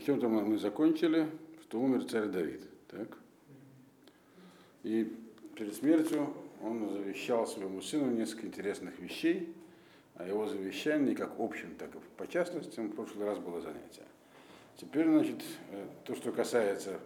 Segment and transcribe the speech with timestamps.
[0.00, 1.28] На чем-то мы закончили,
[1.64, 2.62] что умер царь Давид.
[2.88, 3.18] Так?
[4.82, 5.14] И
[5.54, 9.54] перед смертью он завещал своему сыну несколько интересных вещей,
[10.14, 14.06] а его завещание как общим, так и по частностям в прошлый раз было занятие.
[14.78, 16.98] Теперь, значит, э, то, что касается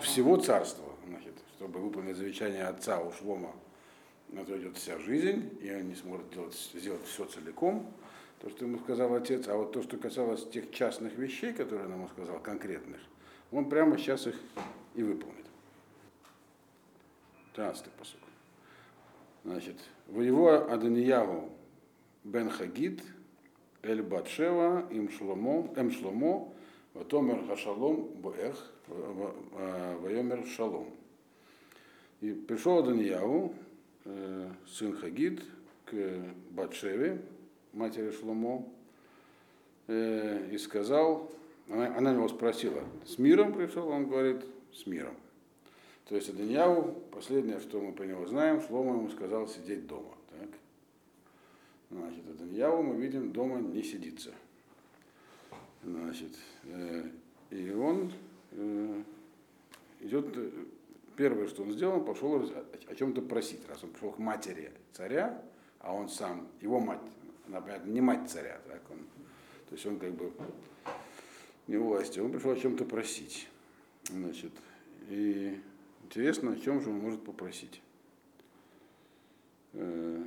[0.00, 3.54] всего царства, значит, чтобы выполнить завещание отца у Шлома,
[4.30, 7.92] на то идет вся жизнь, и он не сможет делать, сделать все целиком,
[8.40, 11.92] то, что ему сказал отец, а вот то, что касалось тех частных вещей, которые он
[11.92, 13.00] ему сказал, конкретных,
[13.50, 14.36] он прямо сейчас их
[14.94, 15.46] и выполнит.
[17.54, 18.20] 13 посуд.
[19.44, 19.76] Значит,
[20.08, 21.50] воево Аданиягу
[22.24, 23.02] бен Хагид,
[23.82, 26.52] Эль Батшева, им Шломо, эм Шломо,
[26.92, 30.90] Ватомер Хашалом Боэх, Вайомер Шалом.
[32.20, 33.54] И пришел Аданиягу,
[34.04, 35.42] э, сын Хагид,
[35.84, 35.94] к
[36.50, 37.22] Батшеве,
[37.76, 38.66] матери Шломо,
[39.86, 41.30] э, и сказал,
[41.68, 43.88] она, она его спросила, с миром пришел?
[43.88, 45.14] Он говорит, с миром.
[46.08, 50.14] То есть Аданьяу, последнее, что мы по нему знаем, Шлома ему сказал сидеть дома.
[50.30, 50.48] Так?
[51.90, 54.32] Значит, Аданьяу мы видим, дома не сидится.
[55.82, 57.10] Значит, э,
[57.50, 58.12] и он
[58.52, 59.02] э,
[60.00, 60.50] идет, э,
[61.16, 62.42] первое, что он сделал, он пошел
[62.88, 65.42] о чем-то просить, раз он пришел к матери царя,
[65.80, 67.00] а он сам, его мать,
[67.46, 68.98] она, понятно, не мать царя, так он,
[69.68, 70.32] то есть он как бы
[71.66, 73.48] не власти, он пришел о чем-то просить.
[74.04, 74.52] Значит,
[75.08, 75.60] и
[76.04, 77.82] интересно, о чем же он может попросить.
[79.72, 80.22] Э,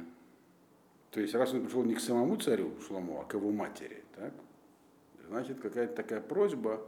[1.11, 4.33] то есть, раз он пришел не к самому царю Шлому, а к его матери, так,
[5.27, 6.85] значит, какая-то такая просьба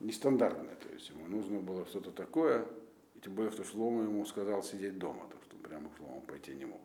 [0.00, 0.76] нестандартная.
[0.76, 2.66] То есть ему нужно было что-то такое,
[3.14, 6.54] и тем более, что Шлома ему сказал сидеть дома, так что прямо к Шлому пойти
[6.54, 6.80] не мог.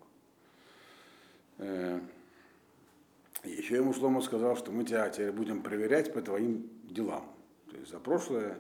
[3.44, 7.26] Еще ему Шлома сказал, что мы тебя теперь будем проверять по твоим делам.
[7.70, 8.60] То есть за прошлое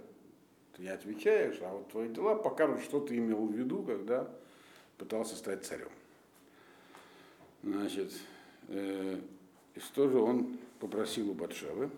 [0.76, 4.30] ты не отвечаешь, а вот твои дела покажут, что ты имел в виду, когда
[4.98, 5.90] пытался стать царем.
[7.64, 8.14] Значит,
[8.70, 9.20] э,
[9.76, 11.90] и что же он попросил у Батшевы?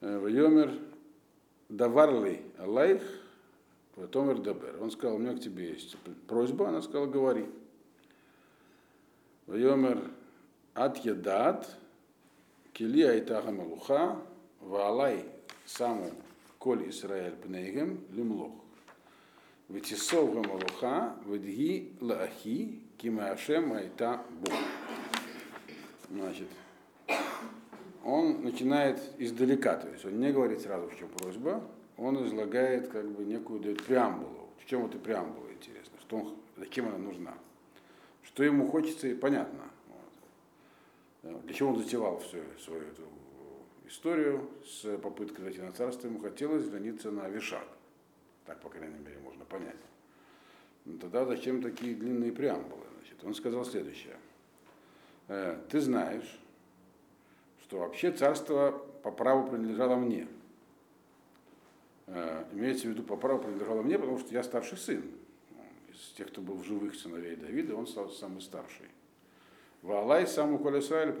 [0.00, 0.78] Э, Вайомер
[1.68, 3.02] даварли алайх,
[4.10, 4.80] Томер Дабер.
[4.80, 5.96] Он сказал, у меня к тебе есть
[6.28, 7.46] просьба, она сказала, говори.
[9.46, 10.10] Вайомер
[10.78, 11.76] Ат ядат,
[12.72, 14.16] кили айтаха малуха,
[14.60, 15.24] ваалай
[15.66, 16.12] саму
[16.60, 18.52] коль Исраэль пнейгем лимлох.
[19.68, 24.54] Ветисов малуха, ведги лаахи, кимаашем айта бог.
[26.10, 26.46] Значит,
[28.04, 31.60] он начинает издалека, то есть он не говорит сразу, в чем просьба,
[31.96, 34.48] он излагает как бы некую дает преамбулу.
[34.60, 37.34] В чем эта преамбула, интересно, что он, зачем она нужна.
[38.22, 39.64] Что ему хочется, и понятно.
[41.22, 43.02] Для чего он затевал всю свою эту
[43.86, 47.66] историю с попыткой зайти на царство, ему хотелось жениться на Вишак.
[48.46, 49.76] Так, по крайней мере, можно понять.
[50.84, 52.84] Но ну, тогда зачем такие длинные преамбулы?
[52.98, 54.16] Значит, он сказал следующее.
[55.28, 56.40] «Э, Ты знаешь,
[57.62, 58.70] что вообще царство
[59.02, 60.28] по праву принадлежало мне.
[62.06, 65.04] Э, имеется в виду, по праву принадлежало мне, потому что я старший сын.
[65.90, 68.86] Из тех, кто был в живых сыновей Давида, он стал самый старший.
[69.82, 71.14] Валай саму колесаль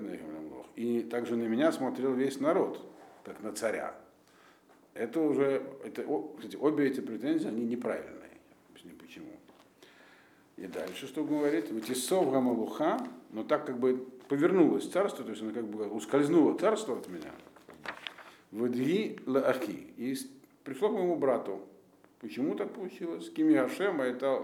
[0.76, 2.80] И также на меня смотрел весь народ,
[3.24, 3.94] как на царя.
[4.94, 6.04] Это уже, это,
[6.36, 8.30] кстати, обе эти претензии, они неправильные.
[8.70, 9.30] Объясню почему.
[10.56, 11.70] И дальше что говорит?
[11.70, 12.98] Ватисов гамалуха,
[13.30, 17.30] но так как бы повернулось царство, то есть оно как бы ускользнуло царство от меня.
[18.50, 19.86] Вадги лаахи.
[19.96, 20.16] И
[20.64, 21.60] пришло к моему брату.
[22.20, 23.30] Почему так получилось?
[23.30, 24.42] Кими Ашема это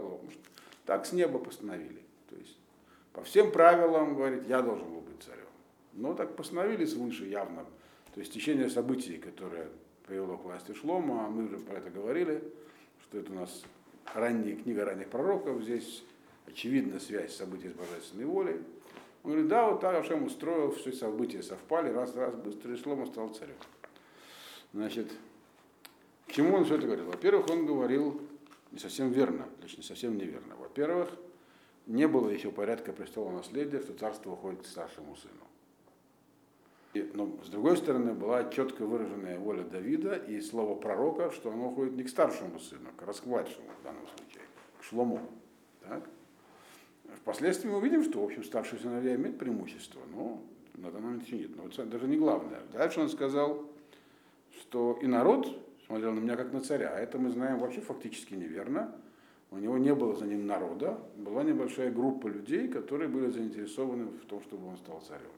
[0.86, 2.03] так с неба постановили.
[3.14, 5.46] По всем правилам, говорит, я должен был быть царем.
[5.92, 7.64] Но так постановили свыше явно.
[8.12, 9.68] То есть течение событий, которое
[10.06, 12.42] привело к власти Шлома, а мы уже про это говорили,
[13.02, 13.64] что это у нас
[14.12, 16.04] ранняя книга ранних пророков, здесь
[16.46, 18.60] очевидна связь событий с божественной волей.
[19.22, 23.28] Он говорит, да, вот так Ашем устроил, все события совпали, раз-раз, быстро, и Шлома стал
[23.28, 23.54] царем.
[24.72, 25.10] Значит,
[26.26, 27.06] к чему он все это говорил?
[27.06, 28.20] Во-первых, он говорил
[28.72, 30.56] не совсем верно, точнее, совсем неверно.
[30.56, 31.10] Во-первых,
[31.86, 35.44] не было еще порядка престола наследия, что царство уходит к старшему сыну.
[36.94, 41.68] И, но с другой стороны, была четко выраженная воля Давида и слово пророка, что оно
[41.70, 44.42] уходит не к старшему сыну, а к расквадшему в данном случае,
[44.78, 45.20] к Шлому.
[45.82, 46.08] Так?
[47.16, 50.40] Впоследствии мы увидим, что, в общем, старший сыновья имеет преимущество, но
[50.74, 51.56] на данный момент нет.
[51.56, 52.60] Но это даже не главное.
[52.72, 53.68] Дальше он сказал,
[54.60, 56.94] что и народ смотрел на меня как на царя.
[56.94, 58.94] А это мы знаем вообще фактически неверно
[59.54, 64.24] у него не было за ним народа, была небольшая группа людей, которые были заинтересованы в
[64.26, 65.30] том, чтобы он стал царем.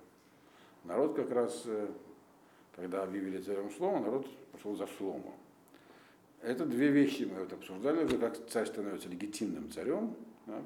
[0.84, 1.88] Народ как раз, э,
[2.74, 5.34] когда объявили царем Шлома, народ пошел за Шлому.
[6.40, 10.14] Это две вещи мы вот обсуждали как царь становится легитимным царем.
[10.46, 10.62] Да?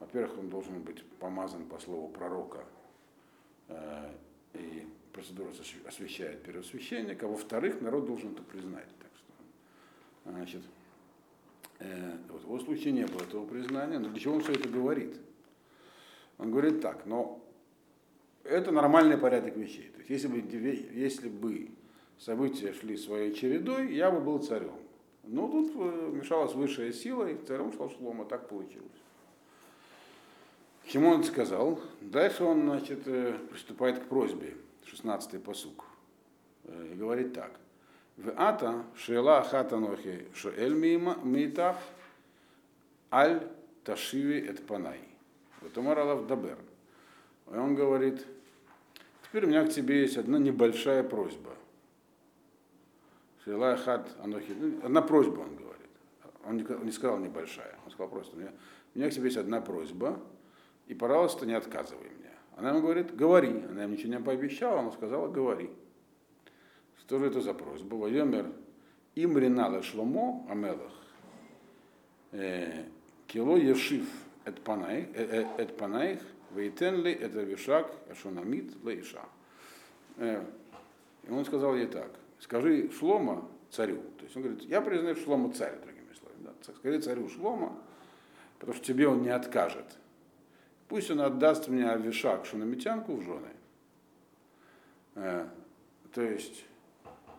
[0.00, 2.62] Во-первых, он должен быть помазан по слову пророка,
[3.68, 4.12] э,
[4.52, 5.50] и процедура
[5.86, 7.26] освящает первосвященника.
[7.26, 8.88] Во-вторых, народ должен это признать.
[8.98, 10.62] Так что, значит,
[11.78, 15.16] вот в его случае не было этого признания, но для чего он все это говорит?
[16.38, 17.42] Он говорит так, но
[18.44, 19.90] это нормальный порядок вещей.
[19.90, 20.38] То есть если бы,
[20.92, 21.70] если бы
[22.18, 24.72] события шли своей чередой, я бы был царем.
[25.24, 28.86] Но тут э, мешалась высшая сила, и царем шел Шлома, так получилось.
[30.86, 31.80] Чему он сказал?
[32.00, 35.84] Дальше он значит, э, приступает к просьбе, 16-й посук.
[36.64, 37.58] Э, и говорит так.
[38.16, 41.76] В ата шела хата нохи шоэль митах
[43.10, 43.46] аль
[43.84, 45.00] ташиви эт панай.
[45.60, 46.58] Вот Умар Дабер.
[47.52, 48.26] И он говорит,
[49.24, 51.50] теперь у меня к тебе есть одна небольшая просьба.
[53.44, 54.56] Шила хат анохи.
[54.82, 55.66] Одна просьба, он говорит.
[56.44, 58.52] Он не, сказал небольшая, он сказал просто, у меня,
[58.94, 60.20] у меня к тебе есть одна просьба,
[60.86, 62.30] и, пожалуйста, не отказывай мне.
[62.56, 63.64] Она ему говорит, говори.
[63.68, 65.70] Она ему ничего не пообещала, она сказала, говори.
[67.06, 67.94] Что же это за просьба?
[67.94, 68.52] Вайомер
[69.14, 70.92] им ринала шломо амелах.
[72.32, 72.84] Э,
[73.28, 74.08] кило ешив
[74.44, 76.18] эт панаих, э, э,
[76.52, 79.22] вейтен ли это вишак ашунамит лейша.
[80.18, 82.10] И он сказал ей так,
[82.40, 84.02] скажи Шлома царю.
[84.18, 86.40] То есть он говорит, я признаю Шлома царь, другими словами.
[86.40, 86.74] Да.
[86.74, 87.76] Скажи царю Шлома,
[88.58, 89.86] потому что тебе он не откажет.
[90.88, 93.52] Пусть он отдаст мне Авишак, шунамитянку в жены.
[96.12, 96.65] То есть,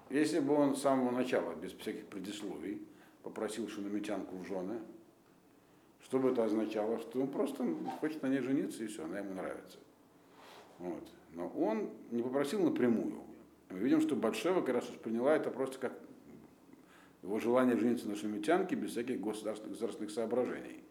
[0.10, 2.82] если бы он с самого начала, без всяких предисловий,
[3.24, 4.80] попросил шунамитянку в жены,
[6.02, 7.00] что бы это означало?
[7.00, 7.66] Что он просто
[8.00, 9.78] хочет на ней жениться, и все, она ему нравится.
[10.80, 11.04] Вот.
[11.34, 13.22] Но он не попросил напрямую.
[13.70, 15.94] Мы видим, что Батшева как раз восприняла это просто как
[17.24, 20.82] его желание жениться на шумитянке без всяких государственных, государственных соображений.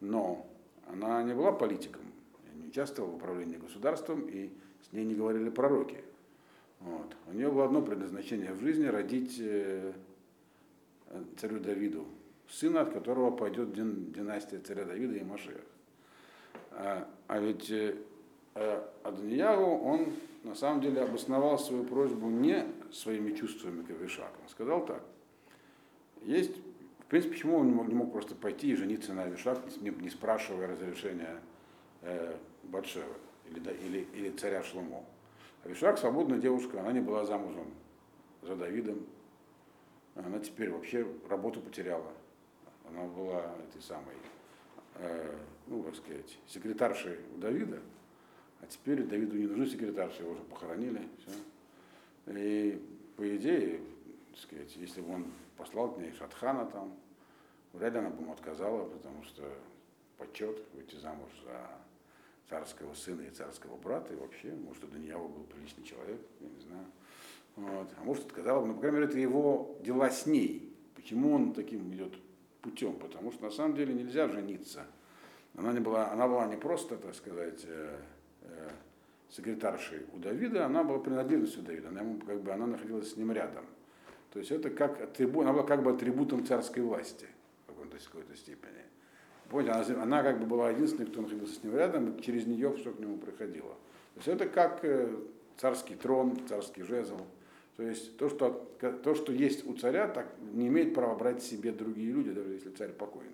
[0.00, 0.46] Но
[0.86, 2.02] она не была политиком,
[2.54, 4.52] не участвовала в управлении государством, и
[4.88, 6.04] с ней не говорили пророки.
[6.84, 7.16] Вот.
[7.28, 9.92] У нее было одно предназначение в жизни– родить э,
[11.38, 12.06] царю Давиду
[12.48, 15.60] сына, от которого пойдет династия царя Давида и Машех.
[16.72, 17.96] А, а ведь э,
[18.54, 20.12] э Адоньягу, он
[20.44, 24.36] на самом деле обосновал свою просьбу не своими чувствами к Авишаку.
[24.42, 25.02] Он сказал так.
[26.22, 26.56] Есть
[27.12, 30.08] принципе, почему он не мог, не мог просто пойти и жениться на Авишак, не, не
[30.08, 31.42] спрашивая разрешения
[32.00, 33.04] э, Батшева
[33.50, 35.04] или, да, или, или царя Шломо.
[35.64, 37.72] Авишак свободная девушка, она не была замужем
[38.42, 39.06] за Давидом.
[40.16, 42.12] Она теперь вообще работу потеряла.
[42.88, 44.16] Она была этой самой,
[44.96, 45.38] э,
[45.68, 47.80] ну, как сказать, секретаршей у Давида.
[48.60, 51.08] А теперь Давиду не нужны секретарши, его уже похоронили.
[51.18, 51.30] Все.
[52.26, 52.82] И
[53.16, 53.80] по идее,
[54.30, 55.26] так сказать, если бы он
[55.56, 56.92] послал к ней Шатхана там,
[57.72, 59.44] вряд ли она бы ему отказала, потому что
[60.18, 61.70] почет выйти замуж за
[62.52, 66.60] царского сына и царского брата, и вообще, может, у Даниила был приличный человек, я не
[66.60, 66.84] знаю.
[67.56, 67.88] Вот.
[67.98, 70.76] А может, отказала бы, но, по крайней мере, это его дела с ней.
[70.94, 72.12] Почему он таким идет
[72.60, 72.94] путем?
[72.96, 74.86] Потому что на самом деле нельзя жениться.
[75.56, 77.96] Она, не была, она была не просто, так сказать, э,
[78.42, 78.70] э,
[79.30, 83.32] секретаршей у Давида, она была принадлежностью Давида, она, ему, как бы, она находилась с ним
[83.32, 83.64] рядом.
[84.30, 87.26] То есть это как атрибут, она была как бы атрибутом царской власти
[87.66, 88.82] в какой-то степени.
[89.52, 92.74] Помните, она, она как бы была единственной, кто находился с ним рядом, и через нее
[92.74, 93.74] все к нему приходило.
[94.14, 95.14] То есть это как э,
[95.58, 97.18] царский трон, царский жезл.
[97.76, 101.70] То есть то что, то, что есть у царя, так не имеет права брать себе
[101.70, 103.30] другие люди, даже если царь покойный.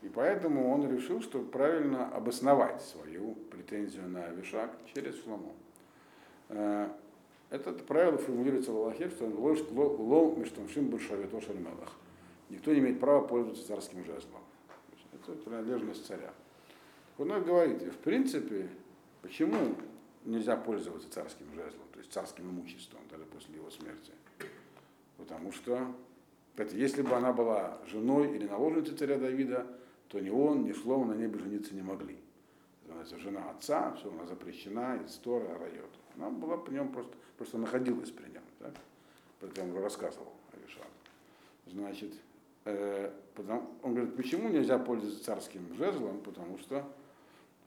[0.00, 5.52] И поэтому он решил, что правильно обосновать свою претензию на Вишак через Шломо.
[6.48, 6.88] Э,
[7.50, 11.98] это правило формулируется в Аллахе, что ложь лол межтамшим большавито шальмелах.
[12.50, 14.42] Никто не имеет права пользоваться царским жезлом.
[15.12, 16.32] Это принадлежность царя.
[17.18, 18.68] Он говорит, в принципе,
[19.22, 19.74] почему
[20.24, 24.12] нельзя пользоваться царским жезлом, то есть царским имуществом, даже после его смерти?
[25.16, 25.92] Потому что,
[26.50, 29.66] кстати, если бы она была женой или наложницей царя Давида,
[30.08, 32.18] то ни он, ни Шлома на ней бы жениться не могли.
[32.90, 35.90] Она жена отца, все, она запрещена, из Тора, райот.
[36.16, 38.42] Она была при нем просто, просто находилась при нем.
[38.60, 38.74] Так?
[39.40, 40.86] Поэтому рассказывал Авишар.
[41.66, 42.14] Значит,
[43.82, 46.20] он говорит, почему нельзя пользоваться царским жезлом?
[46.20, 46.84] Потому что,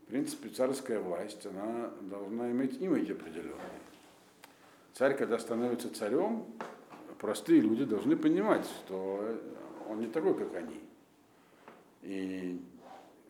[0.04, 3.56] в принципе, царская власть, она должна иметь имидж определенный.
[4.94, 6.46] Царь, когда становится царем,
[7.20, 9.38] простые люди должны понимать, что
[9.90, 10.80] он не такой, как они.
[12.02, 12.60] И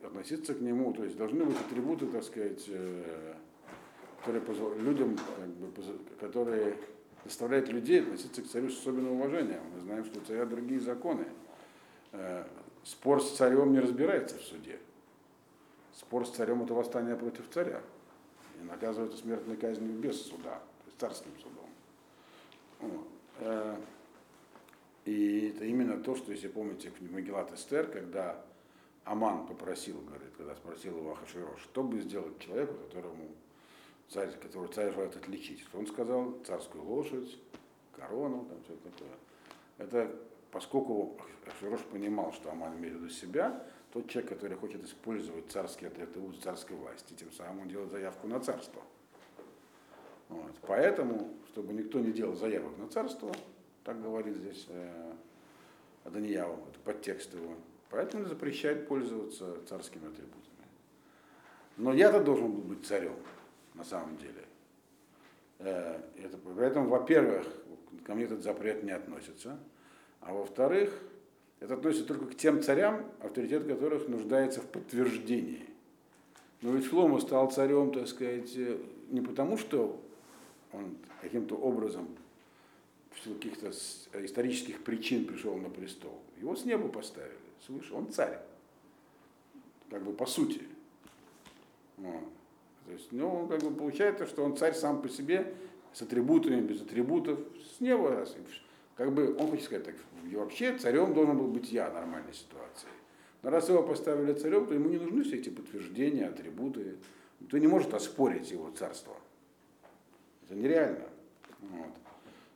[0.04, 3.36] относиться к нему, то есть должны быть атрибуты, так сказать, э,
[4.24, 5.70] которые людям, как бы,
[6.20, 6.78] которые
[7.26, 9.62] заставляют людей относиться к царю с особенным уважением.
[9.76, 11.26] Мы знаем, что у царя другие законы.
[12.12, 12.46] Э,
[12.84, 14.80] спор с царем не разбирается в суде.
[15.94, 17.82] Спор с царем это восстание против царя.
[18.60, 23.08] И наказывается смертной казнью без суда, то есть царским судом.
[23.40, 23.76] Э,
[25.06, 28.44] и это именно то, что, если помните, в Магеллат Эстер, когда
[29.04, 33.30] Аман попросил, говорит, когда спросил его Ахашвирош, что бы сделать человеку, которому
[34.10, 35.66] царь, которого царь желает отличить.
[35.74, 37.40] Он сказал царскую лошадь,
[37.96, 39.10] корону, там что-то такое.
[39.80, 40.16] Это
[40.52, 45.90] поскольку Ахашвирош понимал, что Аман имеет в виду себя, тот человек, который хочет использовать царские
[45.90, 48.82] атрибуты царской власти, тем самым он делает заявку на царство.
[50.30, 50.54] Вот.
[50.62, 53.32] Поэтому, чтобы никто не делал заявок на царство,
[53.84, 55.14] так говорит здесь э,
[56.06, 57.56] Аданияу, это подтекст его,
[57.92, 60.42] Поэтому запрещает пользоваться царскими атрибутами.
[61.76, 63.16] Но я-то должен был быть царем,
[63.74, 64.46] на самом деле.
[65.60, 67.46] Э, это, поэтому, во-первых,
[68.06, 69.60] ко мне этот запрет не относится.
[70.22, 70.98] А во-вторых,
[71.60, 75.66] это относится только к тем царям, авторитет которых нуждается в подтверждении.
[76.62, 78.78] Но ведь Шлома стал царем, так сказать, э,
[79.10, 80.00] не потому, что
[80.72, 82.08] он каким-то образом
[83.12, 83.72] в каких-то
[84.24, 86.20] исторических причин пришел на престол.
[86.40, 87.36] Его с неба поставили
[87.66, 88.40] свыше, он царь.
[89.90, 90.62] Как бы по сути.
[91.98, 92.24] Вот.
[92.86, 95.54] То есть, ну, как бы получается, что он царь сам по себе,
[95.94, 97.40] с атрибутами, без атрибутов,
[97.76, 98.26] с неба.
[99.02, 99.96] Как бы, он хочет сказать так,
[100.32, 102.88] вообще царем должен был быть я в нормальной ситуации.
[103.42, 106.98] Но раз его поставили царем, то ему не нужны все эти подтверждения, атрибуты.
[107.40, 109.16] Никто не может оспорить его царство.
[110.46, 111.06] Это нереально.
[111.62, 111.90] Вот.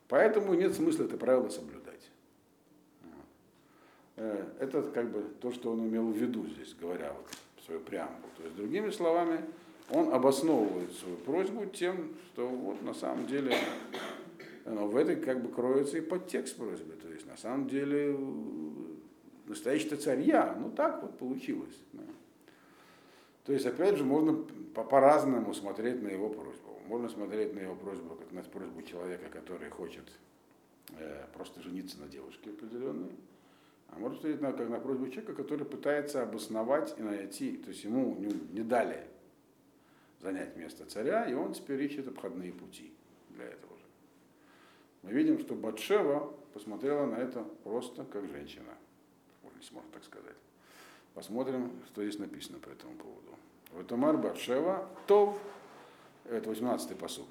[0.08, 2.12] Поэтому нет смысла это правило соблюдать.
[4.16, 7.26] Э, это как бы то, что он имел в виду здесь, говоря вот
[7.66, 8.30] свою преамбулу.
[8.38, 9.44] То есть, другими словами,
[9.90, 13.58] он обосновывает свою просьбу тем, что вот на самом деле
[14.66, 16.94] но в этой как бы кроется и подтекст просьбы.
[16.94, 18.18] То есть на самом деле
[19.46, 20.56] настоящий царь я.
[20.60, 21.76] Ну так вот получилось.
[21.94, 22.04] Да.
[23.46, 24.34] То есть опять же можно
[24.74, 26.80] по-разному смотреть на его просьбу.
[26.88, 30.12] Можно смотреть на его просьбу как на просьбу человека, который хочет
[30.98, 33.12] э, просто жениться на девушке определенной.
[33.90, 37.84] А можно смотреть на, как на просьбу человека, который пытается обосновать и найти, то есть
[37.84, 39.06] ему не, не дали
[40.22, 42.92] занять место царя, и он теперь ищет обходные пути
[43.30, 43.65] для этого.
[45.06, 48.74] Мы видим, что Батшева посмотрела на это просто как женщина,
[49.44, 50.36] можно так сказать.
[51.14, 53.36] Посмотрим, что здесь написано по этому поводу.
[53.74, 55.40] Ватамар Батшева, Тов,
[56.26, 57.28] это 18-й посук.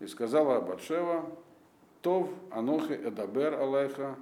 [0.00, 1.30] И сказала Батшева,
[2.00, 4.16] Тов, Анохи, Эдабер, Алейха,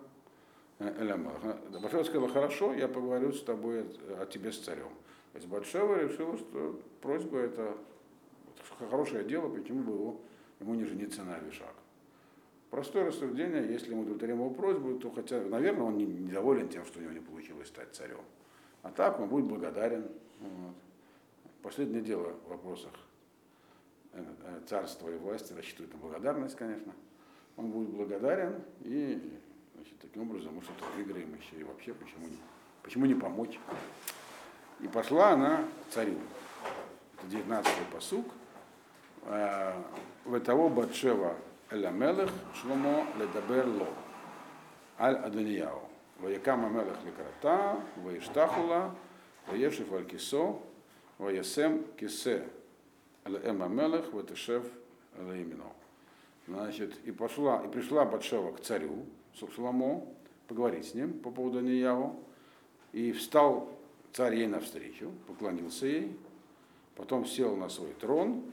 [0.80, 1.40] Элямах.
[1.80, 3.86] Батшева сказала, хорошо, я поговорю с тобой
[4.18, 4.90] о тебе с царем.
[5.32, 7.76] То есть Батшева решила, что просьба это
[8.90, 10.20] хорошее дело, почему бы его,
[10.58, 11.74] ему не жениться на Авишак.
[12.70, 17.02] Простое рассуждение, если мы удовлетворим его просьбу, то хотя, наверное, он недоволен тем, что у
[17.02, 18.20] него не получилось стать царем.
[18.82, 20.08] А так он будет благодарен.
[20.40, 20.74] Вот.
[21.62, 22.92] Последнее дело в вопросах
[24.12, 26.92] э, э, царства и власти рассчитывает на благодарность, конечно.
[27.56, 29.38] Он будет благодарен и
[29.76, 32.38] Значит, таким образом мы что-то выиграем еще и вообще, почему не,
[32.82, 33.58] почему не помочь?
[34.80, 36.16] И пошла она к царю.
[37.18, 38.26] Это 19-й посук.
[39.24, 39.74] Э,
[40.24, 41.36] в того Батшева
[41.70, 43.88] Эламелех Шломо Ледабер Ло.
[44.98, 45.80] Аль Адонияу.
[46.20, 48.94] Ваякам Амелех Лекарата, Ваиштахула,
[49.48, 50.58] Ваешев Аль Кисо,
[51.18, 52.48] Ваясем Кисе
[53.24, 54.64] Эм Амелех, Ватешев
[55.18, 55.64] Лаимино.
[56.46, 59.04] Значит, и пошла, и пришла Батшева к царю,
[59.34, 60.06] Шламо,
[60.46, 62.22] поговорить с ним по поводу Неяву.
[62.92, 63.68] И встал
[64.12, 66.16] царь ей навстречу, поклонился ей,
[66.94, 68.44] потом сел на свой трон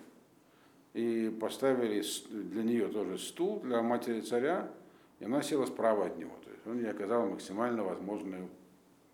[0.93, 4.71] и поставили для нее тоже стул для матери царя,
[5.19, 6.35] и она села справа от него.
[6.43, 8.49] То есть он ей оказал максимально возможную,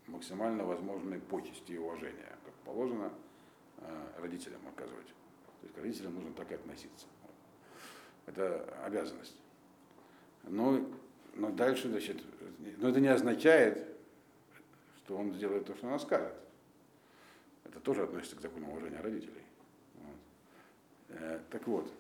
[0.07, 3.11] максимально возможные почести и уважения, как положено
[3.77, 5.07] э, родителям оказывать.
[5.07, 7.07] То есть к родителям нужно так и относиться.
[8.25, 9.35] Это обязанность.
[10.43, 10.85] Но
[11.35, 12.17] но дальше, значит,
[12.77, 13.87] но это не означает,
[14.97, 16.33] что он сделает то, что она скажет.
[17.65, 19.43] Это тоже относится к закону уважения родителей.
[21.09, 21.91] Э, так вот,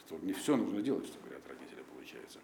[0.00, 2.38] что не все нужно делать, что говорят родители, получается.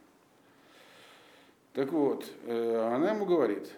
[1.72, 3.70] Так вот, э, она ему говорит,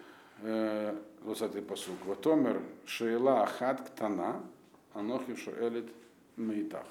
[0.42, 4.42] э, 20-й посук, Ватомер Шейла Ахат Ктана,
[4.94, 5.90] Анохи Шоэлит
[6.36, 6.86] Мейтах.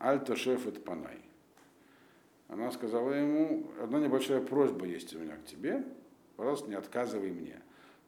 [0.00, 1.24] Аль Тошефет Панай
[2.48, 5.84] она сказала ему, одна небольшая просьба есть у меня к тебе,
[6.36, 7.60] пожалуйста, не отказывай мне.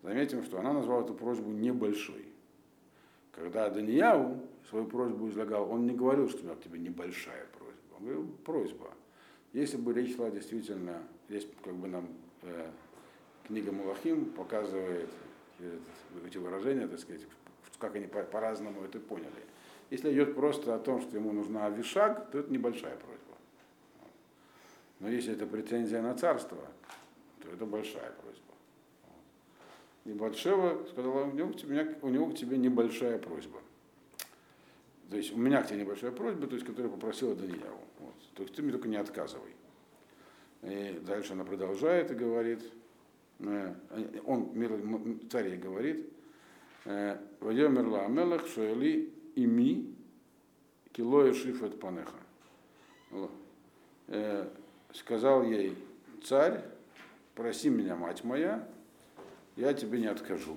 [0.02, 2.26] Заметим, что она назвала эту просьбу небольшой.
[3.32, 7.96] Когда Данияу свою просьбу излагал, он не говорил, что у меня к тебе небольшая просьба.
[7.98, 8.90] Он говорил, просьба.
[9.52, 12.08] Если бы речь шла действительно, здесь как бы нам
[12.42, 12.70] э,
[13.46, 15.08] книга Мулахим показывает
[15.60, 15.78] э,
[16.26, 17.22] эти выражения, так сказать,
[17.78, 19.30] как они по- по-разному это поняли.
[19.90, 23.16] Если идет просто о том, что ему нужна авишаг, то это небольшая просьба.
[24.98, 26.58] Но если это претензия на царство,
[27.42, 28.42] то это большая просьба.
[30.04, 33.60] Батшева сказала, у него, к тебе, у него к тебе небольшая просьба.
[35.10, 37.80] То есть у меня к тебе небольшая просьба, то есть, которую попросила Данияву.
[38.00, 38.14] Вот.
[38.34, 39.54] То есть ты мне только не отказывай.
[40.62, 42.60] И дальше она продолжает и говорит,
[43.38, 43.74] э,
[44.24, 46.06] он, царь ей говорит,
[46.86, 49.94] э, Вайомерла Амелах Шуэли ими
[50.92, 52.16] кило и шифет панеха.
[54.08, 54.48] Э,
[54.92, 55.76] Сказал ей
[56.24, 56.64] царь,
[57.34, 58.66] проси меня, мать моя,
[59.56, 60.56] я тебе не откажу.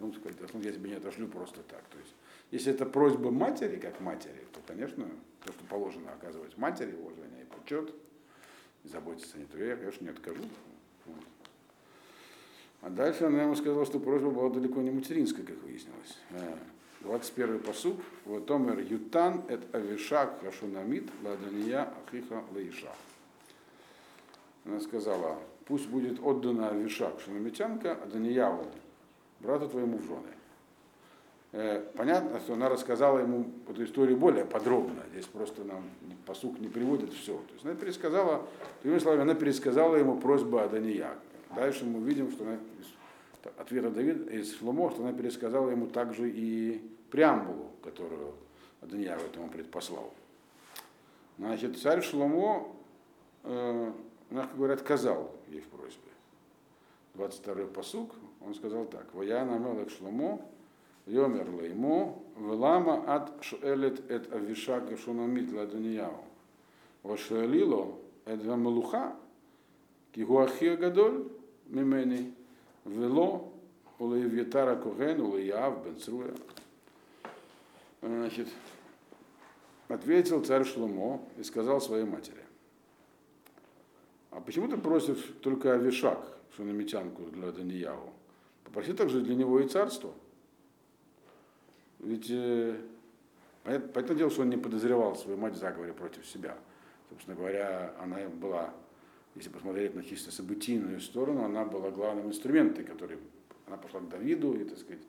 [0.00, 1.82] Ну, сказать, я тебе не отошлю просто так.
[1.90, 2.14] То есть,
[2.50, 5.06] если это просьба матери, как матери, то, конечно,
[5.44, 7.92] то, что положено оказывать матери, уважение и почет,
[8.84, 10.42] и заботиться о ней, то я, конечно, не откажу.
[11.06, 11.24] Вот.
[12.82, 16.18] А дальше она ему сказала, что просьба была далеко не материнская, как выяснилось.
[17.00, 17.96] 21 посуд.
[18.24, 22.92] Вот Омер Ютан эт Авишак Хашунамид Ладания Ахиха Лаиша.
[24.64, 28.66] Она сказала, пусть будет отдана Авишак Шунамитянка, а Данияву,
[29.40, 30.35] брату твоему в жены.
[31.94, 35.02] Понятно, что она рассказала ему эту историю более подробно.
[35.12, 35.84] Здесь просто нам
[36.26, 37.36] посук не приводит все.
[37.36, 38.46] То есть она пересказала,
[38.82, 41.12] другими словами, она пересказала ему просьбу о Дания.
[41.54, 42.58] Дальше мы видим, что она
[43.56, 48.34] ответа Давида из Шломо, что она пересказала ему также и преамбулу, которую
[48.82, 50.12] Адоньяв этому предпослал.
[51.38, 52.68] Значит, царь Шломо,
[53.44, 53.92] э,
[54.30, 56.10] мягко говоря, отказал ей в просьбе.
[57.14, 60.40] 22-й посук, он сказал так, «Ваяна мелек Шломо,
[61.06, 66.24] йомер леймо, велама ат шуэлет эт авишак шунамит ладонияу,
[67.02, 69.16] вашуэлило эт вамелуха,
[70.12, 71.28] кигуахия гадоль
[71.66, 72.34] мимени,
[72.84, 73.52] вело
[73.98, 76.34] улеевьетара коген, улеяв бен Цруя».
[78.02, 78.48] Значит,
[79.88, 82.44] ответил царь Шломо и сказал своей матери,
[84.30, 88.12] а почему ты просишь только Авишак, шунамитянку для Данияву?
[88.64, 90.12] Попроси также для него и царство.
[92.00, 92.76] Ведь э,
[93.64, 96.56] понятное дело, что он не подозревал свою мать в заговоре против себя.
[97.08, 98.74] Собственно говоря, она была,
[99.34, 103.18] если посмотреть на чисто событийную сторону, она была главным инструментом, который
[103.66, 105.02] она пошла к Давиду и, так сказать,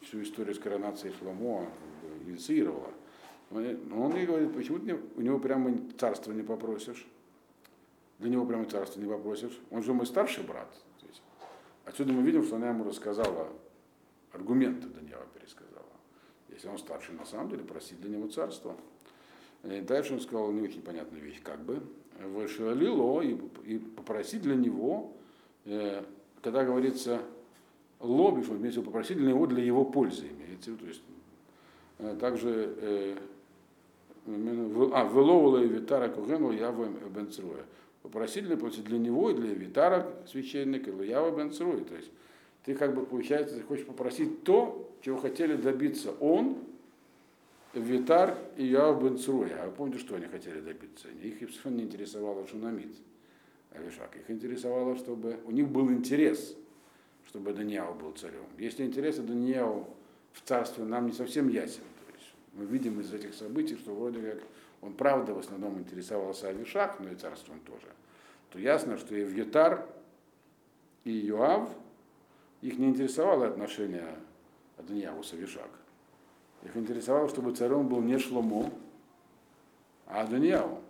[0.00, 1.68] всю историю с коронацией Шломо
[2.26, 2.92] инициировала.
[3.50, 7.06] Но он ей говорит, почему ты у него прямо царство не попросишь?
[8.18, 9.58] Для него прямо царство не попросишь.
[9.70, 10.68] Он же мой старший брат.
[11.84, 13.48] Отсюда мы видим, что она ему рассказала
[14.32, 15.87] аргументы Даниэла пересказала.
[16.50, 18.76] Если он старший, на самом деле, просить для него царство.
[19.64, 21.82] И дальше он сказал не очень понятную вещь, как бы.
[22.20, 25.12] Вышалило и, и попросить для него,
[25.64, 26.02] э,
[26.42, 27.22] когда говорится
[28.00, 30.74] лобби, что имеется попросить для него для его пользы, имеется.
[30.76, 31.02] То есть,
[31.98, 33.16] э, также э,
[34.26, 37.64] а, Веловула и Витара Кугену Ява Бен Цруя.
[38.02, 41.82] Попросили для него и для Витара священника Ява Бен Цруя.
[41.84, 42.10] То есть
[42.64, 46.58] ты как бы, получается, ты хочешь попросить то, чего хотели добиться он,
[47.74, 49.62] Витар и Яв Бен Цруя.
[49.62, 51.08] А вы помните, что они хотели добиться?
[51.22, 52.96] Их совершенно не интересовало Шунамид,
[53.72, 54.16] Авишак.
[54.16, 56.56] Их интересовало, чтобы у них был интерес,
[57.26, 58.46] чтобы Даниэл был царем.
[58.58, 59.86] Если интерес Даниэла
[60.32, 61.82] в царстве нам не совсем ясен,
[62.54, 64.42] мы видим из этих событий, что вроде как
[64.80, 67.86] он правда в основном интересовался Авишак, но и царством тоже,
[68.50, 69.86] то ясно, что и Вьетар,
[71.04, 71.68] и Йоав,
[72.62, 74.16] их не интересовало отношение
[74.76, 75.70] Адоньяву с Авишак.
[76.64, 78.70] Их интересовало, чтобы царем был не Шломо,
[80.06, 80.80] а Адоньяву.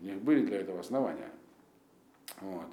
[0.00, 1.30] У них были для этого основания.
[2.40, 2.68] Вот.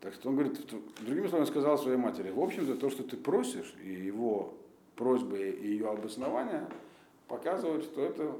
[0.00, 0.58] Так что он говорит,
[1.00, 4.54] другими словами сказал своей матери, в общем-то, то, что ты просишь, и его
[4.96, 6.68] просьбы и ее обоснования
[7.28, 8.36] показывают, что это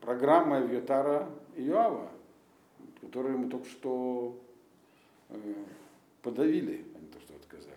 [0.00, 2.10] программа Вьетара Иоава,
[3.00, 4.38] которую мы только что
[5.28, 5.54] э,
[6.22, 6.84] подавили,
[7.46, 7.76] отказались.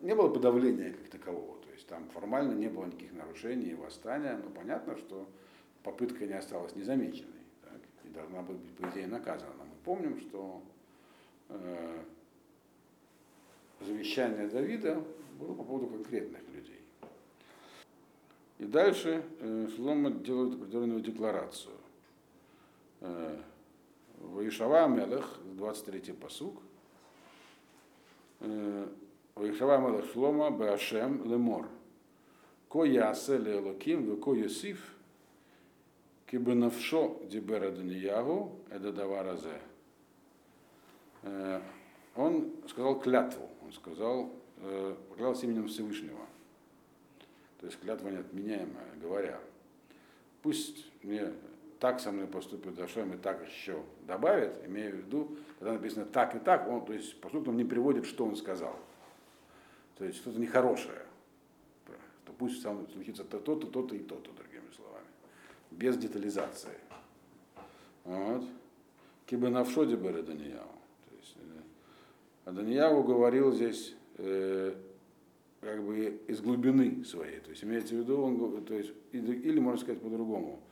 [0.00, 4.36] Не было подавления как такового, то есть там формально не было никаких нарушений и восстания,
[4.42, 5.26] но понятно, что
[5.82, 7.32] попытка не осталась незамеченной
[7.62, 9.52] так, и должна быть, по идее, наказана.
[9.58, 10.62] Мы помним, что
[11.48, 12.02] э,
[13.80, 15.02] завещание Давида
[15.38, 16.80] было по поводу конкретных людей.
[18.58, 21.76] И дальше э, Шлома делает определенную декларацию.
[23.00, 23.40] Э,
[24.18, 26.62] Ваишава Мелех, 23-й посук.
[28.46, 28.86] Э,
[29.36, 31.66] Ваишава Мелех Шлома Беашем Лемор.
[32.68, 34.94] ко ясели элоким, веко йосиф,
[36.26, 39.60] кибенавшо дибера Даниягу, это даваразе.
[42.16, 46.26] Он сказал клятву, он сказал, э, поклялся именем Всевышнего.
[47.60, 49.40] То есть клятва неотменяемая, говоря,
[50.42, 51.32] пусть мне
[51.84, 56.34] так со мной поступит Ашем и так еще добавит, имея в виду, когда написано так
[56.34, 58.74] и так, он, то есть он не приводит, что он сказал.
[59.98, 61.02] То есть что-то нехорошее.
[62.24, 65.04] То пусть сам случится то-то, то-то и то-то, другими словами.
[65.72, 66.78] Без детализации.
[68.04, 68.44] Вот.
[69.26, 70.72] Кибы навшоде бы Данияу.
[71.10, 71.36] То есть,
[72.46, 74.74] а Данияу говорил здесь э,
[75.60, 77.40] как бы из глубины своей.
[77.40, 80.63] То есть имеется в виду, он, то есть, или можно сказать по-другому,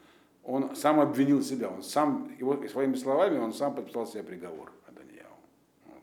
[0.44, 5.36] он сам обвинил себя, он сам, его, своими словами, он сам подписал себе приговор Аданьяу.
[5.86, 6.02] Вот.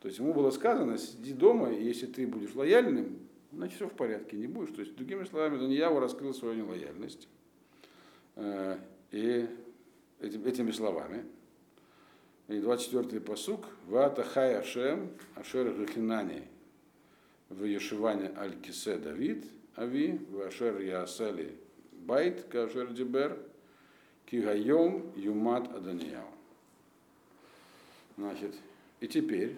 [0.00, 3.18] То есть ему было сказано, сиди дома, и если ты будешь лояльным,
[3.52, 4.74] значит все в порядке, не будешь.
[4.74, 7.28] То есть, другими словами, Даньяу раскрыл свою нелояльность.
[8.36, 8.78] Э,
[9.10, 9.46] и
[10.20, 11.24] этими словами.
[12.48, 13.66] И 24-й посук.
[13.86, 16.44] Вата хай Ашем, Ашер Гахинани,
[17.48, 19.44] в Ешиване Аль-Кисе Давид,
[19.76, 21.56] Ави, в Ашер Яасали
[22.06, 23.38] Байт, Кашер Дибер,
[24.26, 26.28] Кигайом, Юмат Аданияу.
[28.16, 28.54] Значит,
[29.00, 29.56] и теперь,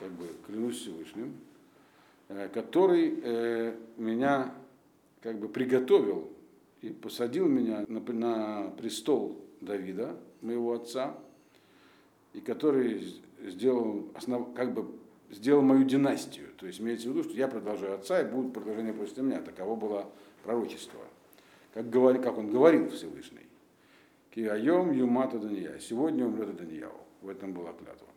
[0.00, 1.34] как бы клянусь Всевышним,
[2.28, 4.52] э, который э, меня
[5.22, 6.30] как бы приготовил
[6.82, 11.16] и посадил меня на, на престол Давида, моего отца,
[12.34, 14.86] и который сделал, основ, как бы
[15.30, 16.48] сделал мою династию.
[16.56, 19.40] То есть имеется в виду, что я продолжаю отца, и будет продолжение после меня.
[19.40, 20.10] Таково было
[20.44, 21.00] пророчество.
[21.76, 23.46] Как, говори, как он говорил Всевышний.
[24.30, 25.78] Киайом юмата Дания.
[25.78, 26.98] Сегодня умрет Данияу.
[27.20, 28.08] В этом была клятва.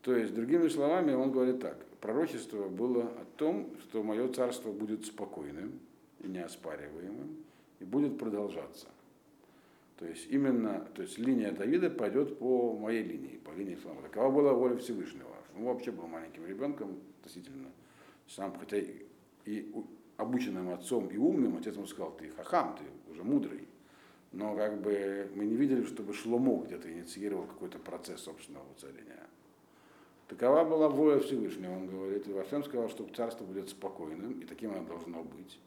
[0.00, 1.76] То есть, другими словами, он говорит так.
[2.00, 5.78] Пророчество было о том, что мое царство будет спокойным
[6.20, 7.36] и неоспариваемым,
[7.80, 8.86] и будет продолжаться.
[9.98, 14.00] То есть именно, то есть линия Давида пойдет по моей линии, по линии Ислама.
[14.00, 15.28] Такова была воля Всевышнего.
[15.54, 17.68] Он вообще был маленьким ребенком, относительно
[18.26, 19.74] сам, хотя и
[20.16, 23.66] обученным отцом и умным, отец ему сказал, ты хахам, ты уже мудрый.
[24.32, 29.26] Но как бы мы не видели, чтобы Шломо где-то инициировал какой-то процесс собственного воцарения.
[30.28, 34.72] Такова была воля Всевышнего, он говорит, и Вашем сказал, что царство будет спокойным, и таким
[34.72, 35.58] оно должно быть.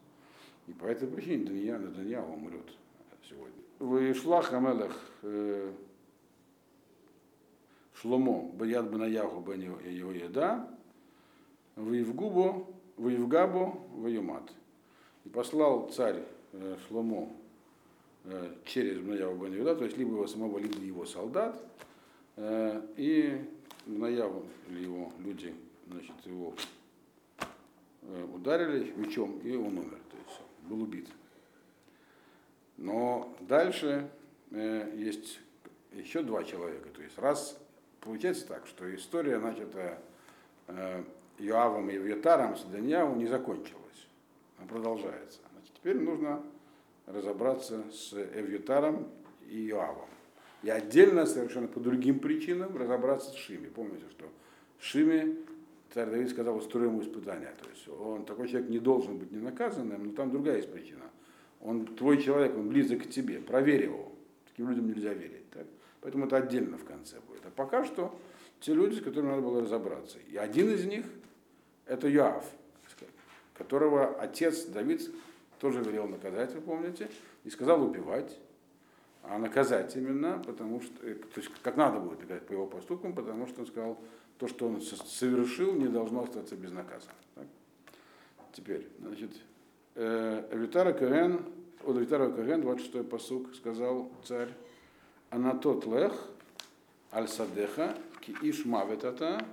[0.66, 2.70] И по этой причине Дания, Дания умрет
[3.28, 3.54] сегодня.
[3.78, 5.72] Вышла Хамелах э,
[7.94, 10.68] Шломо, Баяд Банаяху Бен его еда,
[13.00, 14.50] Воевгабо, Воюмат.
[15.24, 17.28] И послал царь э, Шломо
[18.24, 21.60] э, через Бнаяву Бен то есть либо его самого, либо его солдат,
[22.96, 23.44] и
[23.86, 25.54] Бнаяву или его люди,
[25.88, 26.54] значит, его
[28.34, 31.06] ударили мечом, и он умер, то есть был убит.
[32.80, 34.08] Но дальше
[34.52, 35.38] э, есть
[35.92, 36.88] еще два человека.
[36.88, 37.60] То есть раз
[38.00, 40.00] получается так, что история, начатая
[40.66, 41.04] э,
[41.40, 44.08] Йоавом и Вьетаром с Даньяву не закончилась.
[44.58, 45.40] Она продолжается.
[45.52, 46.42] Значит, теперь нужно
[47.06, 49.08] разобраться с Эвьютаром
[49.48, 50.08] и Йоавом.
[50.62, 53.68] И отдельно, совершенно по другим причинам, разобраться с Шими.
[53.68, 54.26] Помните, что
[54.78, 55.38] Шими
[55.92, 57.52] царь Давид сказал, устроим ему испытания.
[57.62, 61.04] То есть он такой человек не должен быть не наказанным, но там другая есть причина
[61.60, 64.12] он твой человек, он близок к тебе, проверь его.
[64.48, 65.48] Таким людям нельзя верить.
[65.50, 65.66] Так?
[66.00, 67.44] Поэтому это отдельно в конце будет.
[67.44, 68.18] А пока что
[68.60, 70.18] те люди, с которыми надо было разобраться.
[70.30, 71.04] И один из них
[71.90, 72.44] это Йоав,
[73.54, 75.10] которого отец Давид
[75.58, 77.10] тоже велел наказать, вы помните,
[77.44, 78.38] и сказал убивать,
[79.22, 83.12] а наказать именно, потому что, э, то есть как надо будет наказать по его поступкам,
[83.12, 83.98] потому что он сказал,
[84.38, 87.16] то, что он совершил, не должно остаться безнаказанным.
[87.34, 87.46] Так?
[88.52, 89.32] Теперь, значит,
[89.94, 91.44] Витара Каген,
[91.84, 94.48] от Витара Каген, 26-й посук, сказал царь,
[95.28, 96.12] Анатот лех,
[97.12, 99.44] аль садеха, ки иш маветата,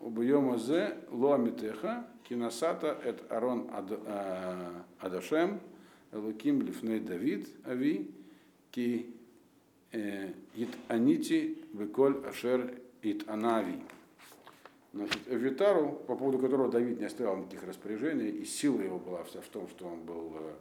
[0.00, 3.70] убьема зе лоамитеха, кинасата эт арон
[5.00, 5.60] адашем,
[6.12, 8.10] элуким лифней Давид, ави,
[8.70, 9.14] ки
[9.92, 13.80] ит анити веколь ашер ит анави.
[14.92, 19.42] Значит, Эвитару, по поводу которого Давид не оставил никаких распоряжений, и сила его была вся
[19.42, 20.54] в том, что он был э,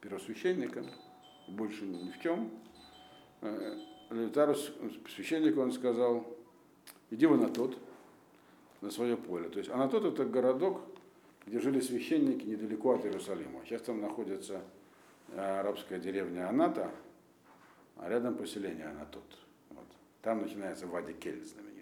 [0.00, 0.86] первосвященником,
[1.48, 2.50] больше ни в чем.
[4.08, 4.54] Эвитару,
[5.14, 6.26] священнику, он сказал,
[7.10, 7.76] иди в Анатот,
[8.82, 9.48] на свое поле.
[9.48, 10.82] То есть Анатот это городок,
[11.46, 13.64] где жили священники недалеко от Иерусалима.
[13.64, 14.62] Сейчас там находится
[15.28, 16.90] э, арабская деревня Аната,
[17.96, 19.38] а рядом поселение Анатот.
[19.70, 19.86] Вот.
[20.20, 21.72] Там начинается Вади Кель знаменитый.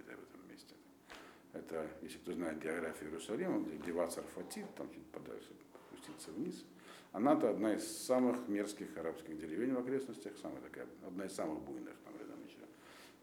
[1.52, 5.48] Это, если кто знает географию Иерусалима, где Деват Сарфатит, там чуть подальше
[5.88, 6.64] спуститься вниз.
[7.12, 11.96] Она-то одна из самых мерзких арабских деревень в окрестностях, самая такая, одна из самых буйных,
[12.04, 12.58] там рядом еще.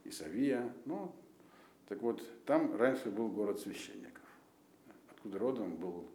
[0.03, 0.59] И.
[0.85, 1.13] Ну,
[1.87, 4.23] так вот, там раньше был город священников,
[5.09, 6.05] откуда родом был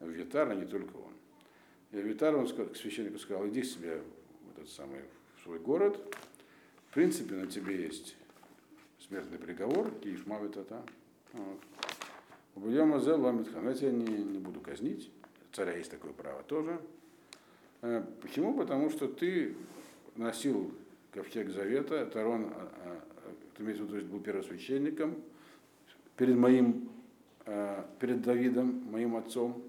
[0.00, 1.12] Витар, а не только он.
[1.90, 4.00] И Витар, он к священнику сказал, иди себе
[4.44, 5.00] в этот самый
[5.36, 5.98] в свой город,
[6.90, 8.16] в принципе, на тебе есть
[9.08, 10.84] смертный приговор, Киишмавит это.
[11.32, 11.60] Вот.
[12.54, 13.68] Убьем Азел Ламитхан.
[13.68, 15.10] Я тебя не, не буду казнить.
[15.52, 16.80] Царя есть такое право тоже.
[17.82, 18.56] Э, почему?
[18.56, 19.54] Потому что ты
[20.16, 20.72] носил
[21.12, 22.52] ковчег завета, Тарон,
[23.58, 25.16] имеешь в виду, был первосвященником
[26.16, 26.88] перед моим,
[27.46, 29.62] э, перед Давидом, моим отцом,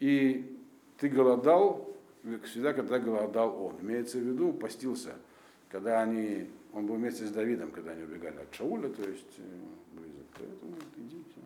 [0.00, 0.58] и
[0.98, 1.94] ты голодал
[2.44, 3.80] всегда, когда голодал он.
[3.80, 5.14] Имеется в виду, постился,
[5.68, 9.42] когда они, он был вместе с Давидом, когда они убегали от Шауля, то есть э,
[9.92, 10.26] близок.
[10.38, 11.40] Поэтому иди, все.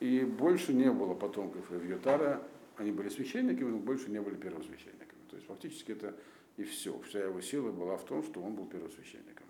[0.00, 2.42] И больше не было потомков Эвьютара,
[2.76, 5.20] они были священниками, но больше не были первосвященниками.
[5.30, 6.14] То есть фактически это
[6.56, 6.98] и все.
[7.00, 9.46] Вся его сила была в том, что он был первосвященником.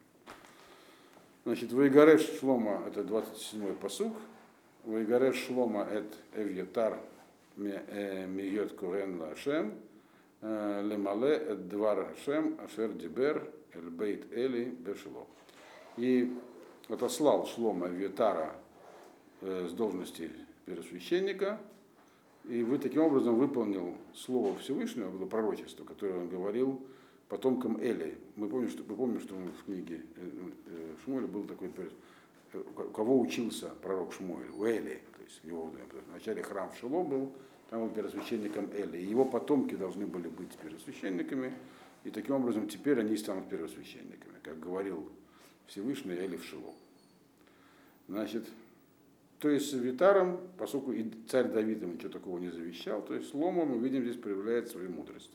[1.48, 4.14] Значит, Ваигареш Шлома, это 27-й посуг.
[4.84, 6.98] Ваигареш Шлома это Эвьятар
[7.56, 9.72] Миот Курен Лашем,
[10.42, 15.26] Лемале эт Двар Шем, Ашер Дибер, Эльбейт Эли Бешло.
[15.96, 16.36] И
[16.86, 18.54] отослал Шлома Эвьятара
[19.40, 20.30] с должности
[20.66, 21.58] первосвященника,
[22.44, 26.78] и вы таким образом выполнил слово Всевышнего, было пророчество, которое он говорил
[27.28, 28.18] потомкам Эли.
[28.36, 30.30] Мы помним, что, мы помним, что в книге э,
[30.66, 31.70] э, Шмуэля был такой,
[32.54, 34.50] у кого учился пророк Шмуэль?
[34.50, 35.70] У Эли, то есть его
[36.10, 37.32] вначале храм в Шило был,
[37.70, 38.98] там был первосвященником Эли.
[38.98, 41.52] И его потомки должны были быть первосвященниками,
[42.04, 45.10] и таким образом теперь они станут первосвященниками, как говорил
[45.66, 46.72] Всевышний Эли в Шило.
[48.08, 48.48] Значит,
[49.38, 53.34] то есть с Витаром, поскольку и царь Давид ему ничего такого не завещал, то есть
[53.34, 55.30] Лома, мы видим, здесь проявляет свою мудрость.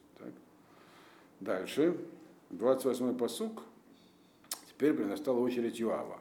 [1.44, 1.98] Дальше,
[2.52, 3.64] 28-й посук.
[4.70, 6.18] Теперь настала очередь Юава.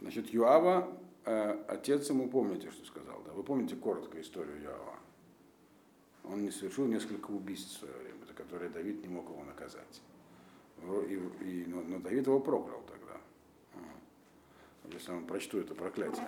[0.00, 0.88] Значит, Юава,
[1.24, 3.32] э, отец ему, помните, что сказал, да?
[3.34, 4.96] Вы помните коротко историю Юава?
[6.24, 10.02] Он не совершил несколько убийств в свое время, за которые Давид не мог его наказать.
[11.08, 13.20] И, и, но, но Давид его проклял тогда.
[14.92, 16.26] Если он прочту это проклятие.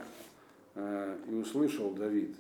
[0.77, 2.37] Э, и услышал Давид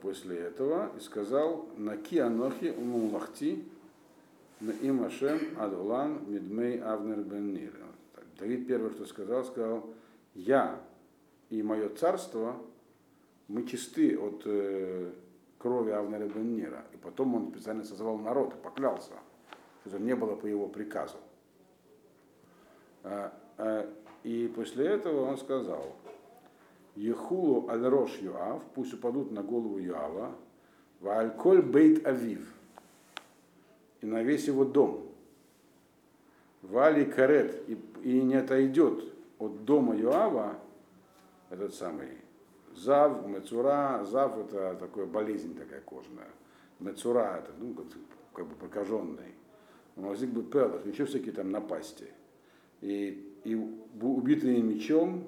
[0.00, 3.64] после этого и сказал, Наки Анохи Умулахти
[4.60, 7.72] на им Ашем Адулан Мидмей Авнер Бен Нир.
[8.38, 9.88] Давид первое, что сказал, сказал,
[10.34, 10.80] я
[11.50, 12.56] и мое царство,
[13.48, 15.12] мы чисты от э,
[15.58, 16.84] крови Авнера Бен Нира.
[16.92, 19.12] И потом он специально созвал народ и поклялся,
[19.80, 21.18] что это не было по его приказу.
[24.24, 25.96] И после этого он сказал,
[26.94, 30.34] Ехулу аль рош Юав, пусть упадут на голову Юава,
[31.00, 32.46] вальколь бейт авив,
[34.00, 35.08] и на весь его дом.
[36.62, 39.04] Вали карет, и, и не отойдет
[39.38, 40.58] от дома Юава
[41.50, 42.18] этот самый
[42.74, 46.28] зав, мецура, зав это такая болезнь такая кожная,
[46.78, 47.74] мецура это ну,
[48.32, 49.34] как, бы прокаженный,
[49.96, 52.08] мазик бы пелах, еще всякие там напасти.
[52.80, 53.54] И, и
[54.00, 55.26] убитые мечом,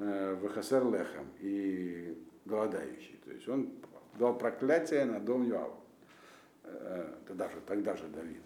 [0.00, 3.20] Вахасер Лехам и голодающий.
[3.24, 3.70] То есть он
[4.18, 5.76] дал проклятие на дом Юава.
[6.64, 8.42] Э, тогда же, тогда же Давид.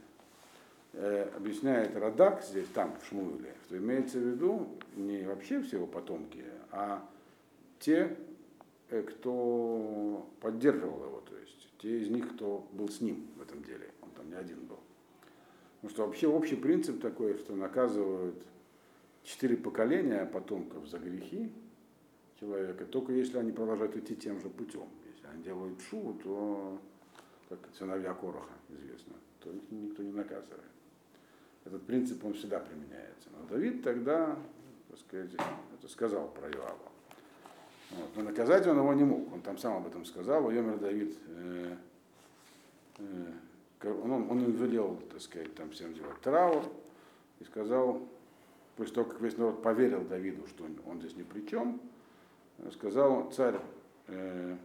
[0.95, 5.87] Э, объясняет Радак здесь, там, в Шмуиле, что имеется в виду не вообще все его
[5.87, 7.09] потомки, а
[7.79, 8.17] те,
[8.89, 13.91] кто поддерживал его, то есть те из них, кто был с ним в этом деле.
[14.03, 14.79] Он там не один был.
[15.77, 18.43] Потому что вообще общий принцип такой, что наказывают
[19.25, 21.53] четыре поколения потомков за грехи
[22.39, 24.87] человека, только если они продолжают идти тем же путем.
[25.13, 26.79] Если они делают шу, то,
[27.49, 30.61] как сыновья Короха известно, то их никто не наказывает.
[31.65, 33.31] Этот принцип, он всегда применяется.
[33.33, 34.37] Но Давид тогда,
[34.91, 36.93] так сказать, это сказал про Иоава.
[37.91, 38.17] Вот.
[38.17, 39.33] Но наказать он его не мог.
[39.33, 40.51] Он там сам об этом сказал.
[40.51, 41.77] Йомер Давид, э,
[42.99, 43.33] э,
[43.83, 46.65] он, он велел, так сказать, там всем делать траур
[47.41, 48.07] и сказал,
[48.77, 51.81] после того, как весь народ поверил Давиду, что он здесь ни при чем,
[52.73, 53.57] сказал царь
[54.09, 54.57] э,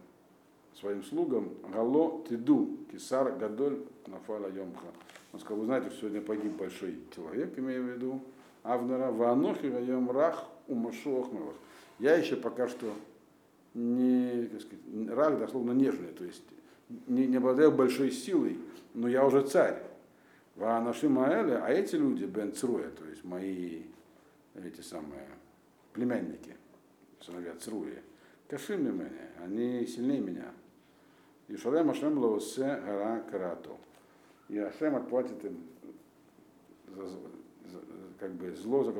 [0.74, 4.86] своим слугам, Гало тиду, кисар гадоль нафала йомха.
[5.32, 8.20] Он сказал, вы знаете, сегодня погиб большой человек, имею в виду,
[8.62, 11.54] Авнера, Ванохи, Вайом Рах, Умашу Ахмелах.
[11.98, 12.92] Я еще пока что
[13.74, 16.42] не, как сказать, рак дословно нежный, то есть
[17.06, 18.58] не, не обладаю большой силой,
[18.94, 19.82] но я уже царь.
[20.56, 23.82] Ванаши Маэля, а эти люди, Бен Цруя, то есть мои
[24.54, 25.28] эти самые
[25.92, 26.56] племянники,
[27.20, 27.98] сыновья Цруи,
[28.48, 30.52] Кашими меня, они сильнее меня.
[31.46, 33.76] И Шалем Ашем Лоусе Гара Карато.
[34.48, 35.62] И Ашем отплатит им
[36.88, 37.18] за, за,
[38.18, 38.92] как бы зло, за,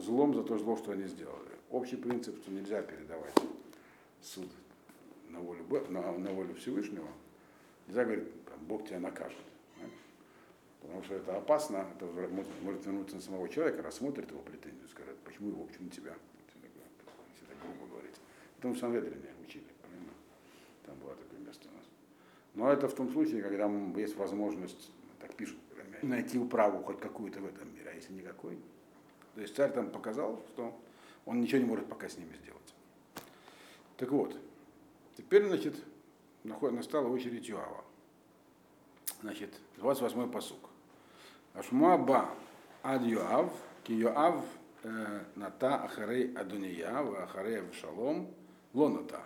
[0.00, 1.50] злом за то зло, что они сделали.
[1.70, 3.34] Общий принцип, что нельзя передавать
[4.22, 4.48] суд
[5.28, 7.08] на волю, на, на волю Всевышнего.
[7.86, 8.28] Нельзя говорить,
[8.66, 9.36] Бог тебя накажет.
[10.86, 12.06] Потому что это опасно, это
[12.62, 17.58] может, вернуться на самого человека, рассмотрит его претензию, скажет, почему его, почему тебя, если так
[17.60, 18.14] грубо говорить.
[18.58, 20.12] Это мы в Санведрине учили, правильно?
[20.86, 21.84] Там было такое место у нас.
[22.54, 23.68] Но это в том случае, когда
[24.00, 25.58] есть возможность, так пишут,
[26.02, 28.58] найти управу хоть какую-то в этом мире, а если никакой.
[29.34, 30.78] То есть царь там показал, что
[31.24, 32.74] он ничего не может пока с ними сделать.
[33.96, 34.38] Так вот,
[35.16, 35.74] теперь, значит,
[36.44, 37.84] настала очередь Юава.
[39.20, 40.70] Значит, 28-й посук.
[41.56, 42.28] Ашмуа ба
[42.82, 43.50] ад Йоав,
[43.84, 44.44] ки Йоав
[45.36, 48.28] ната ахарей Адония, ва ахарей Авшалом,
[48.74, 49.20] лоната.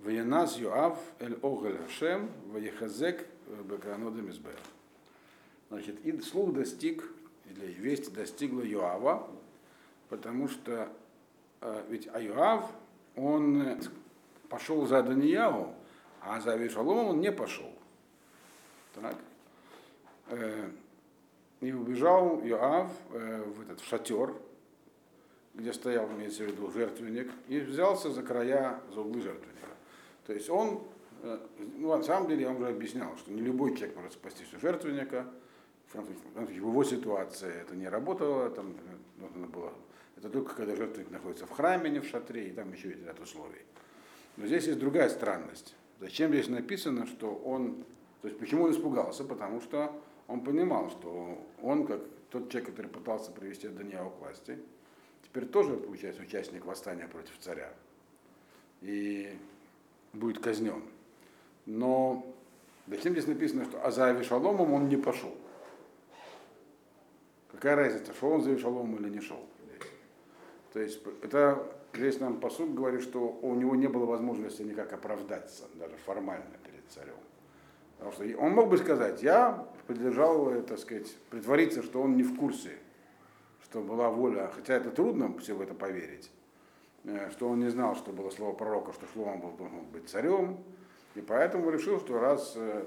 [0.00, 3.26] Ваянас Йоав эль огель Хашем, ваехазек
[3.64, 4.56] бекранода Мизбех.
[5.68, 7.02] Значит, и слух достиг,
[7.46, 9.28] или весть достигла Йоава,
[10.08, 10.88] потому что
[11.88, 12.70] ведь Аюав,
[13.16, 13.80] он
[14.48, 15.74] пошел за Данияву,
[16.20, 17.72] а за Авишаломом он не пошел.
[18.94, 19.16] Так?
[21.60, 24.34] И убежал Йоав в этот в шатер,
[25.54, 29.68] где стоял, имеется в виду, жертвенник, и взялся за края, за углы жертвенника.
[30.26, 30.82] То есть он,
[31.22, 34.60] ну, на самом деле, я вам уже объяснял, что не любой человек может спастись у
[34.60, 35.26] жертвенника,
[35.94, 38.74] в его ситуации это не работало, там
[39.18, 39.72] нужно было,
[40.18, 43.18] это только когда жертвенник находится в храме, не в шатре, и там еще есть ряд
[43.20, 43.62] условий.
[44.36, 45.74] Но здесь есть другая странность.
[46.00, 47.82] Зачем здесь написано, что он,
[48.20, 49.24] то есть почему он испугался?
[49.24, 54.58] Потому что он понимал, что он, как тот человек, который пытался привести Даниила к власти,
[55.22, 57.72] теперь тоже получается участник восстания против царя
[58.80, 59.36] и
[60.12, 60.82] будет казнен.
[61.66, 62.26] Но
[62.86, 65.34] зачем здесь написано, что а за Авишаломом он не пошел?
[67.52, 69.40] Какая разница, шел он за Авишаломом или не шел?
[70.72, 75.64] То есть это здесь нам посуд говорит, что у него не было возможности никак оправдаться,
[75.74, 77.14] даже формально перед царем.
[77.98, 82.22] Потому что он мог бы сказать, я поддержал, э, так сказать, притвориться, что он не
[82.22, 82.72] в курсе,
[83.62, 86.30] что была воля, хотя это трудно все в это поверить,
[87.04, 90.58] э, что он не знал, что было слово пророка, что Шлома был, должен быть царем,
[91.14, 92.84] и поэтому решил, что раз э,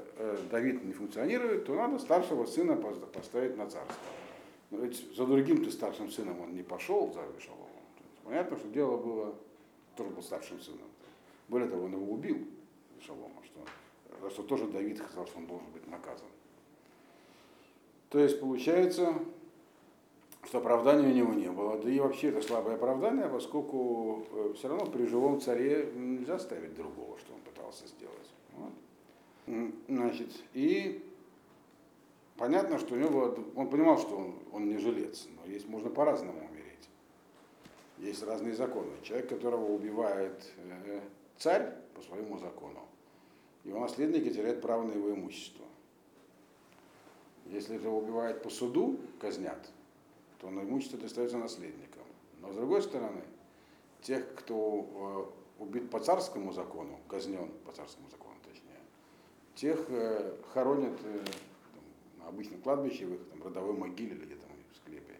[0.52, 3.96] Давид не функционирует, то надо старшего сына поставить на царство.
[4.70, 7.66] Но ведь за другим-то старшим сыном он не пошел, за Вишаломом.
[8.24, 9.34] Понятно, что дело было,
[9.96, 10.88] тоже был старшим сыном.
[11.48, 12.38] Более того, он его убил,
[13.00, 13.39] Вишалома, что
[14.30, 16.28] что тоже Давид сказал, что он должен быть наказан.
[18.10, 19.14] То есть получается,
[20.44, 21.78] что оправдания у него не было.
[21.78, 26.76] Да и вообще это слабое оправдание, поскольку э, все равно при живом царе нельзя ставить
[26.76, 28.30] другого, что он пытался сделать.
[28.56, 29.72] Вот.
[29.88, 31.04] Значит, и
[32.38, 35.90] понятно, что у него было, он понимал, что он, он не жилец, но есть можно
[35.90, 36.90] по-разному умереть.
[37.98, 38.92] Есть разные законы.
[39.04, 41.02] Человек, которого убивает э,
[41.38, 42.80] царь по своему закону,
[43.70, 45.66] его наследники теряют право на его имущество.
[47.46, 49.72] Если это убивает по суду, казнят,
[50.40, 52.04] то на имущество достается наследникам.
[52.42, 53.22] Но с другой стороны,
[54.02, 58.80] тех, кто э, убит по царскому закону, казнен по царскому закону точнее,
[59.56, 61.84] тех э, хоронят э, там,
[62.20, 65.16] на обычном кладбище, в их там, родовой могиле или где-то в склепе.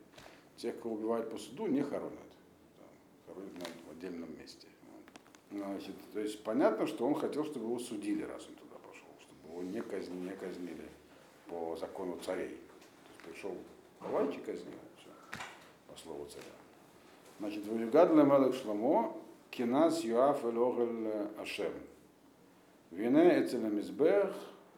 [0.58, 2.14] Тех, кого убивают по суду, не хоронят.
[2.78, 2.88] Там,
[3.28, 4.68] хоронят на, в отдельном месте.
[5.52, 9.54] Значит, то есть понятно, что он хотел, чтобы его судили, раз он туда пошел, чтобы
[9.54, 10.90] его не казнили, не казнили
[11.48, 12.50] по закону царей.
[12.50, 13.56] То есть пришел
[14.02, 15.10] Лавайчик казнил, все,
[15.88, 16.44] по слову царя.
[17.40, 19.14] Значит, Ваюгадля Мелек Шламо,
[19.50, 21.74] Кинас Юаф Элогель Ашем.
[22.92, 24.34] Вине Эцелем Мизбех,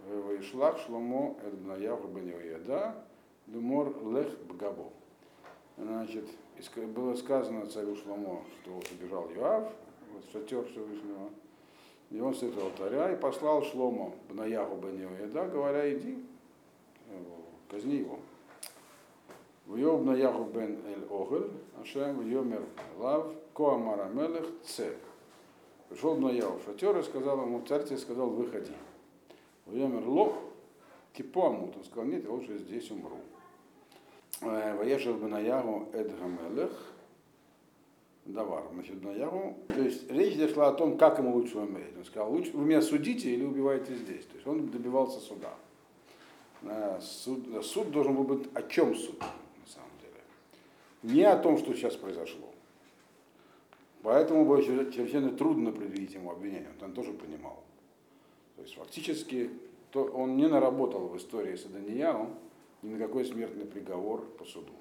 [0.08, 2.96] Ваишлах Шламо Эльбнаяху Беньоеда,
[3.48, 4.90] Думор Лех Бгабо.
[5.78, 6.26] Значит,
[6.94, 9.72] было сказано царю Шламо, что убежал Юав,
[10.14, 11.30] вот шатер Всевышнего,
[12.10, 16.18] и он с этого алтаря и послал Шломо Бнаягу Беньоеда, говоря, иди,
[17.70, 18.20] казни его.
[19.68, 21.52] Вьев на Яху бен Эль Огель,
[21.82, 22.64] Ашем Вьемер
[22.98, 24.94] Лав, Коамара Мелех Ц.
[25.88, 28.74] Пришел на Яху шатер и сказал ему, царь тебе сказал, выходи.
[29.68, 30.34] Вьемер Лох,
[31.14, 33.18] Кипомут, он сказал, нет, я лучше здесь умру.
[34.42, 36.91] Ваешев Бенаягу Эдгамелех,
[38.26, 39.58] Давар, значит, Бенаягу.
[39.68, 41.98] То есть речь зашла о том, как ему лучше умереть.
[41.98, 44.26] Он сказал, лучше вы меня судите или убиваете здесь.
[44.26, 45.54] То есть он добивался суда
[47.02, 51.14] суд, суд должен был быть о чем суд, на самом деле.
[51.16, 52.48] Не о том, что сейчас произошло.
[54.04, 57.64] Поэтому было чрезвычайно трудно предъявить ему обвинение, он тоже понимал.
[58.56, 59.50] То есть фактически
[59.92, 62.30] то он не наработал в истории с Аданияу
[62.82, 64.72] ни на какой смертный приговор по суду.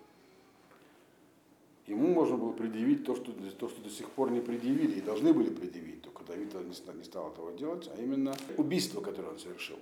[1.86, 5.32] Ему можно было предъявить то что, то, что до сих пор не предъявили, и должны
[5.32, 9.78] были предъявить, только Давид не не стал этого делать, а именно убийство, которое он совершил.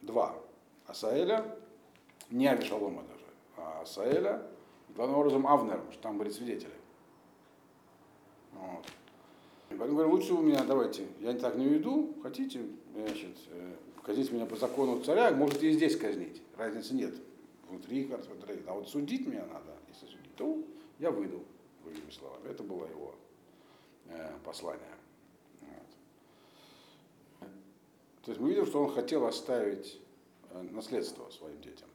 [0.00, 0.34] Два.
[0.86, 1.56] Асаэля,
[2.30, 3.24] не Авишалома даже,
[3.56, 4.46] а Асаэля,
[4.96, 6.72] главным образом Авнер, потому что там были свидетели.
[8.54, 8.86] Вот.
[9.68, 12.60] Поэтому говорю, лучше у меня, давайте, я так не уйду, хотите,
[12.94, 17.14] значит, э, казнить меня по закону царя, можете и здесь казнить, разницы нет,
[17.68, 18.62] внутри, внутри.
[18.66, 20.62] а вот судить меня надо, если судить, то
[21.02, 21.42] я выйду,
[21.82, 22.48] другими словами.
[22.48, 23.14] Это было его
[24.06, 24.94] э, послание.
[25.60, 27.48] Вот.
[28.24, 30.00] То есть мы видим, что он хотел оставить
[30.50, 31.88] э, наследство своим детям.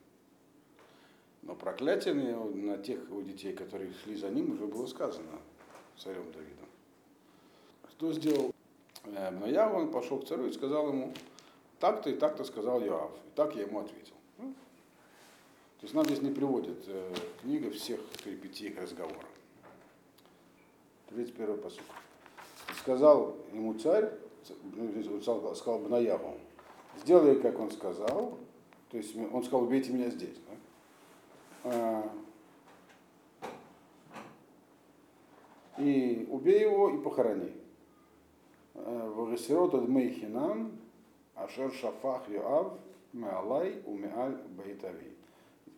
[1.41, 5.39] Но проклятие на тех его детей, которые шли за ним, уже было сказано
[5.97, 6.67] царем Давидом.
[7.91, 8.53] Что сделал
[9.05, 9.73] Мнаяв?
[9.73, 11.13] Он пошел к царю и сказал ему,
[11.79, 13.11] так-то и так-то сказал Йоав.
[13.11, 14.16] И так я ему ответил.
[15.77, 19.27] Ну, то есть нам здесь не приводит э, книга всех перипетий их разговора.
[21.09, 21.83] 31 посуд.
[22.79, 24.11] Сказал ему царь,
[24.79, 26.33] он сказал, сказал Бнаяву,
[27.03, 28.39] сделай, как он сказал,
[28.89, 30.37] то есть он сказал, убейте меня здесь.
[30.49, 30.55] Да?
[31.65, 32.11] А,
[35.77, 37.53] и убей его и похорони.
[38.73, 40.71] Вагасирот от Мейхинам,
[41.35, 42.73] Ашер Шафах Йоав,
[43.13, 45.16] Меалай, Умеаль Байтави.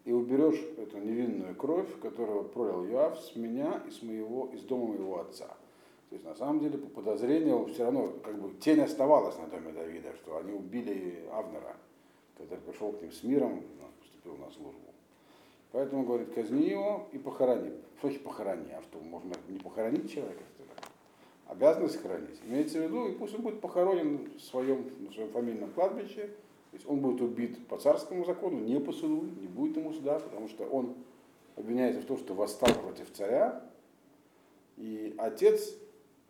[0.05, 4.87] И уберешь эту невинную кровь, которую пролил Йоав с меня и с моего, из дома
[4.87, 5.47] моего отца.
[6.09, 9.71] То есть на самом деле по подозрению все равно как бы тень оставалась на доме
[9.71, 11.75] Давида, что они убили Авнера,
[12.37, 13.63] который пришел к ним с миром,
[13.99, 14.79] поступил на службу.
[15.71, 17.73] Поэтому говорит, казни его и похорони.
[17.99, 18.71] Что значит похорони?
[18.71, 20.43] А что, можно не похоронить человека?
[21.49, 22.39] обязанность хранить.
[22.45, 26.29] Имеется в виду, и пусть он будет похоронен в своем, в своем фамильном кладбище,
[26.71, 30.19] то есть он будет убит по царскому закону, не по суду, не будет ему суда,
[30.19, 30.93] потому что он
[31.55, 33.63] обвиняется в том, что восстал против царя,
[34.77, 35.75] и отец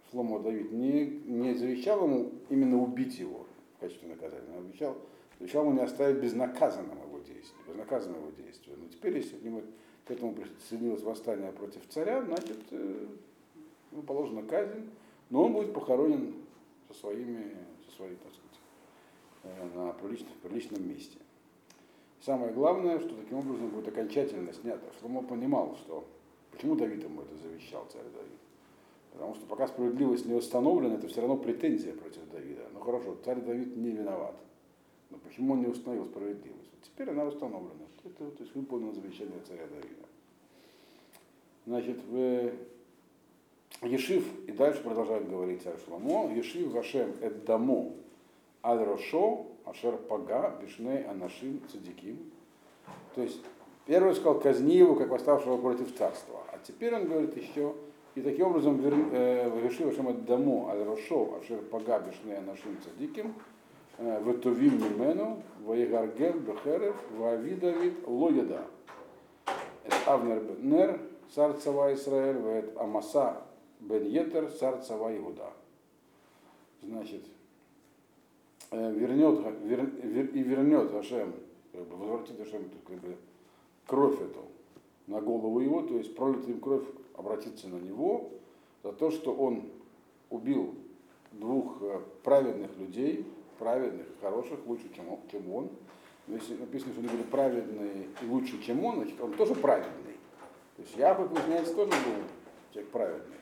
[0.09, 3.45] Шломо Давид не, не завещал ему именно убить его
[3.77, 4.97] в качестве наказания, он обещал,
[5.39, 8.77] завещал ему не оставить безнаказанным его действие, безнаказанным его действие.
[8.77, 9.63] Но теперь, если к, нему,
[10.05, 13.07] к этому присоединилось восстание против царя, значит, ему
[13.91, 14.89] ну, положена казнь,
[15.29, 16.33] но он будет похоронен
[16.87, 17.55] со своими,
[17.87, 18.17] со своей, э,
[19.43, 21.17] на приличном, приличном месте.
[22.21, 24.83] Самое главное, что таким образом будет окончательно снято.
[24.99, 26.05] Шломо понимал, что
[26.51, 28.39] почему Давид ему это завещал, царь Давид.
[29.13, 32.69] Потому что пока справедливость не установлена, это все равно претензия против Давида.
[32.73, 34.35] Ну хорошо, царь Давид не виноват.
[35.09, 36.69] Но почему он не установил справедливость?
[36.83, 37.85] Теперь она установлена.
[38.03, 40.05] Это то есть выполнено завещание царя Давида.
[41.65, 42.51] Значит, в
[43.87, 47.93] Ешив, и дальше продолжает говорить царь Шломо, Ешив Вашем Эддамо
[48.63, 52.31] Аль-Рошо Ашер Пага Бишней Анашим Цадиким.
[53.15, 53.41] То есть
[53.85, 56.41] первый сказал, казни его, как восставшего против царства.
[56.51, 57.73] А теперь он говорит еще,
[58.15, 63.33] и таким образом Ешив Вашем Эддамо Аль-Рошо Ашер Пага Бишней Анашим Цадиким
[63.99, 68.61] Ветовим Мимену, Ваигаргер Бехерев, Ваавидавид Лоеда.
[70.05, 71.01] Авнер Нер,
[71.33, 73.41] царь Цава Исраэль, Вет Амаса
[73.79, 74.79] Бен Етер, царь
[75.17, 75.51] Иуда.
[76.81, 77.38] Значит, э,
[78.71, 81.33] вернет, вер, вер, и вернет Ашем,
[81.71, 83.15] как бы, возвратит Ашем как бы,
[83.87, 84.45] кровь эту
[85.07, 88.29] на голову его, то есть пролитая им кровь обратится на него
[88.83, 89.63] за то, что он
[90.29, 90.75] убил
[91.31, 93.25] двух э, праведных людей,
[93.57, 95.19] праведных, хороших, лучше, чем он.
[95.31, 95.69] Чем он.
[96.27, 100.13] Но если написано, что они были праведные и лучше, чем он, значит, он тоже праведный.
[100.75, 102.23] То есть Яков, выясняется, тоже был
[102.71, 103.35] человек праведный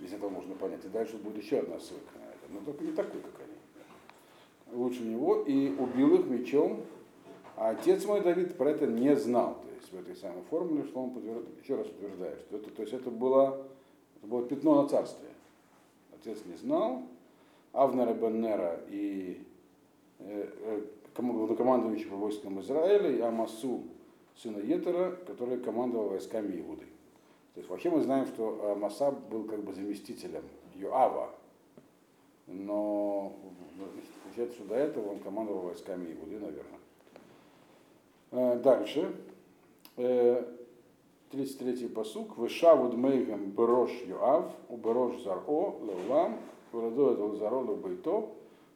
[0.00, 0.84] из этого можно понять.
[0.84, 3.41] И дальше будет еще одна ссылка на это, но только не такой, как.
[4.72, 6.80] Лучше него и убил их мечом,
[7.56, 9.58] а отец мой Давид про это не знал.
[9.62, 11.12] То есть в этой самой формуле, что он
[11.62, 13.66] еще раз утверждает, что это, то есть это было,
[14.16, 15.28] это было пятно на царстве.
[16.14, 17.02] Отец не знал,
[17.72, 19.44] Авнера Беннера и
[20.20, 20.80] э, э,
[21.14, 23.82] по войскам Израиля, и Амасу,
[24.36, 26.86] сына Етера, который командовал войсками Иуды.
[27.54, 30.42] То есть вообще мы знаем, что Масаб был как бы заместителем
[30.74, 31.30] Юава,
[32.46, 33.32] но
[34.32, 36.80] получается, что до этого он командовал войсками Иуды, наверное.
[38.30, 39.14] Э, дальше.
[39.96, 42.36] 33-й э, посук.
[42.38, 43.90] Вышавуд мейгам брош
[44.68, 46.38] у брош заро леулам,
[46.72, 48.30] владоет заро лебайто,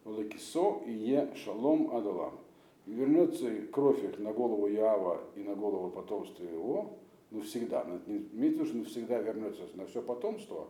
[0.04, 2.38] лекисо и е шалом адалам.
[2.84, 6.90] И вернется кровь их на голову Ява и на голову потомства его,
[7.30, 7.84] навсегда.
[8.06, 10.68] Имеется в виду, что навсегда вернется на все потомство,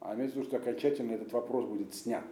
[0.00, 2.24] а имеется в виду, что окончательно этот вопрос будет снят.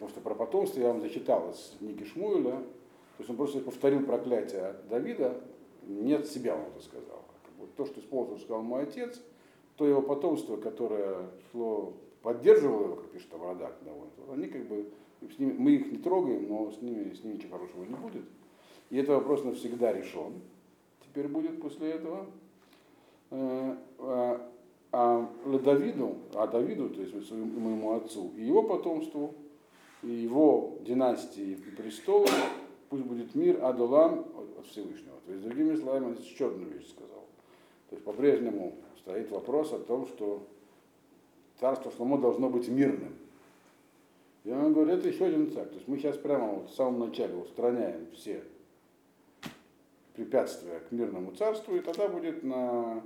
[0.00, 2.52] Потому что про потомство я вам зачитал из книги Шмуэля.
[2.52, 5.38] То есть он просто повторил проклятие Давида,
[5.86, 7.22] не от себя он это сказал.
[7.76, 9.20] То, что исполнил, сказал мой отец,
[9.76, 11.92] то его потомство, которое шло,
[12.22, 14.86] поддерживало его, как пишет Аврадак, довольно, они как бы,
[15.20, 18.24] с ними, мы их не трогаем, но с ними, с ними ничего хорошего не будет.
[18.88, 20.32] И этот вопрос навсегда решен.
[21.04, 22.24] Теперь будет после этого.
[23.32, 24.50] Э, а,
[24.92, 25.30] а
[25.62, 29.34] Давиду, а Давиду, то есть своему, моему отцу, и его потомству,
[30.02, 32.26] его династии и престолу,
[32.88, 34.26] пусть будет мир Адулам
[34.58, 35.16] от Всевышнего.
[35.26, 37.24] То есть, другими словами, он еще одну вещь сказал.
[37.88, 40.46] То есть, по-прежнему стоит вопрос о том, что
[41.58, 43.14] царство Шломо должно быть мирным.
[44.44, 45.66] И он говорит, это еще один царь.
[45.66, 48.42] То есть мы сейчас прямо вот в самом начале устраняем все
[50.14, 53.02] препятствия к мирному царству, и тогда будет на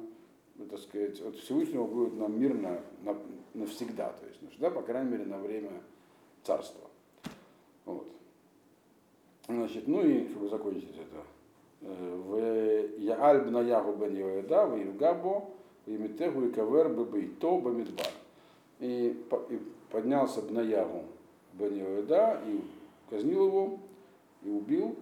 [0.70, 3.16] так сказать, от Всевышнего будет нам мирно на,
[3.54, 5.70] навсегда, то есть навсегда, по крайней мере, на время
[6.44, 6.88] царства.
[7.84, 8.06] Вот.
[9.48, 11.24] Значит, ну и чтобы закончить это.
[11.82, 15.44] «Э, в Яаль бнаягу бен Йоэда, в Югабо,
[15.84, 18.06] в Имитегу и Кавер бебейто бамидбар.
[18.80, 19.16] И,
[19.90, 21.04] поднялся Бнаягу
[21.54, 22.60] бен Йоэда и
[23.10, 23.78] казнил его,
[24.42, 24.96] и убил,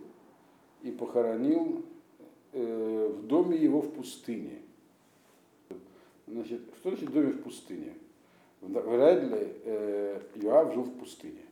[0.83, 1.85] и похоронил
[2.53, 4.61] э, в доме его в пустыне.
[6.27, 7.95] Значит, что значит доме в пустыне?
[8.63, 11.43] Вряд ли э, Иоав жил в пустыне.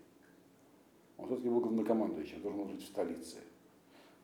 [1.19, 3.39] Он все-таки был главнокомандующим, должен жить в столице.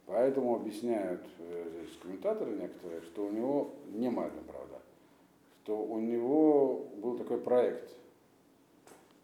[0.07, 4.81] Поэтому объясняют э, здесь комментаторы некоторые, что у него, не Мальбин, правда,
[5.63, 7.91] что у него был такой проект.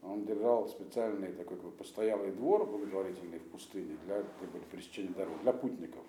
[0.02, 5.40] Он держал специальный такой как бы, постоялый двор благотворительный в пустыне для, для пересечения дорог,
[5.42, 6.02] для путников.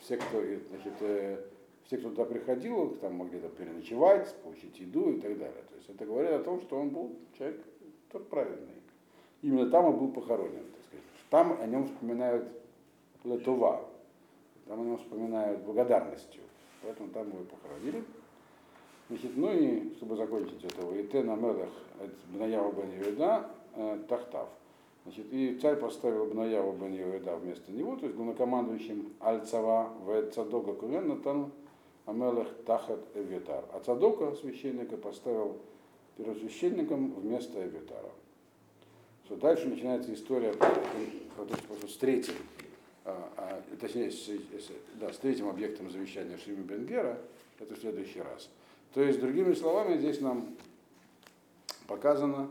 [0.00, 1.44] Все, кто значит, э,
[1.88, 5.64] все, кто туда приходил, там могли там переночевать, получить еду и так далее.
[5.70, 7.64] То есть это говорит о том, что он был человек
[8.12, 8.74] тот правильный.
[9.40, 10.64] Именно там он был похоронен.
[10.64, 11.04] Так сказать.
[11.30, 12.46] Там о нем вспоминают
[13.24, 13.88] Летува,
[14.66, 16.42] там о нем вспоминают благодарностью.
[16.82, 18.04] Поэтому там его похоронили.
[19.08, 21.70] Значит, ну и чтобы закончить это, и те на Мелах
[22.28, 24.50] Бнаява бен Юда э, Тахтав.
[25.04, 30.74] Значит, и царь поставил Бнаяву бен Юда вместо него, то есть главнокомандующим Альцава в Цадога
[30.74, 31.50] Кувен Натан
[32.08, 33.64] Амелех Тахат Эвитар.
[33.72, 35.58] А Цадока, священника, поставил
[36.16, 38.10] первосвященником вместо Эвитара.
[39.26, 40.54] Что дальше начинается история
[41.86, 42.34] с третьим,
[43.04, 44.10] а, а, точнее,
[44.94, 47.20] да, с третьим объектом завещания Шими Бенгера,
[47.58, 48.48] это в следующий раз.
[48.94, 50.56] То есть, другими словами, здесь нам
[51.86, 52.50] показано,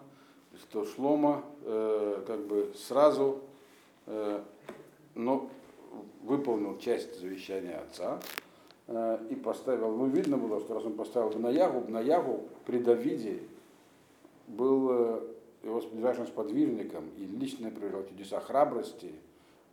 [0.61, 3.41] что Шлома э, как бы сразу
[4.05, 4.43] э,
[5.17, 5.49] но
[6.21, 8.19] выполнил часть завещания отца,
[8.87, 13.41] и поставил, ну видно было, что раз он поставил Бнаягу, Бнаягу при Давиде
[14.47, 15.21] был э,
[15.63, 19.11] его ближайшим сподвижником и лично проявлял чудеса храбрости,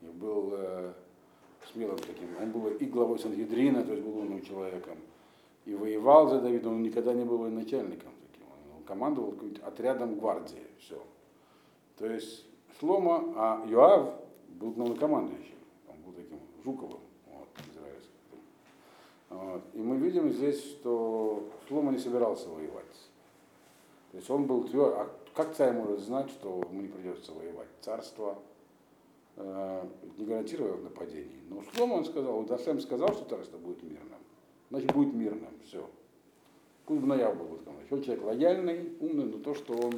[0.02, 0.92] и был э,
[1.72, 2.28] смелым таким.
[2.40, 4.98] Он был и главой Сангедрина, то есть был умным человеком,
[5.64, 8.46] и воевал за Давида, он никогда не был военачальником таким,
[8.76, 9.34] он командовал
[9.64, 11.00] отрядом гвардии, все.
[11.98, 12.46] То есть
[12.80, 14.14] Шлома, а Йоав
[14.48, 15.54] был главнокомандующим,
[15.88, 17.03] он был таким Жуковым.
[19.34, 19.62] Вот.
[19.74, 22.84] И мы видим здесь, что Шлома не собирался воевать.
[24.12, 24.94] То есть он был тверд.
[24.94, 27.66] А как царь может знать, что ему не придется воевать?
[27.80, 28.38] Царство
[29.36, 31.42] э, не гарантировало нападений.
[31.48, 34.20] Но Шлома он сказал, вот Ашем сказал, что царство будет мирным.
[34.70, 35.50] Значит, будет мирным.
[35.66, 35.84] Все.
[36.86, 39.94] Пусть бы наяв был Еще человек лояльный, умный, но то, что он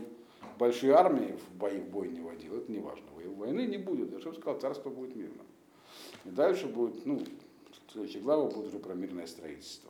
[0.58, 3.04] большие армии в бои в бой не водил, это не важно.
[3.36, 4.16] Войны не будет.
[4.16, 5.44] Ашем сказал, царство будет мирным.
[6.24, 7.20] И дальше будет, ну,
[7.96, 9.82] следующая глава будет уже про мирное строительство.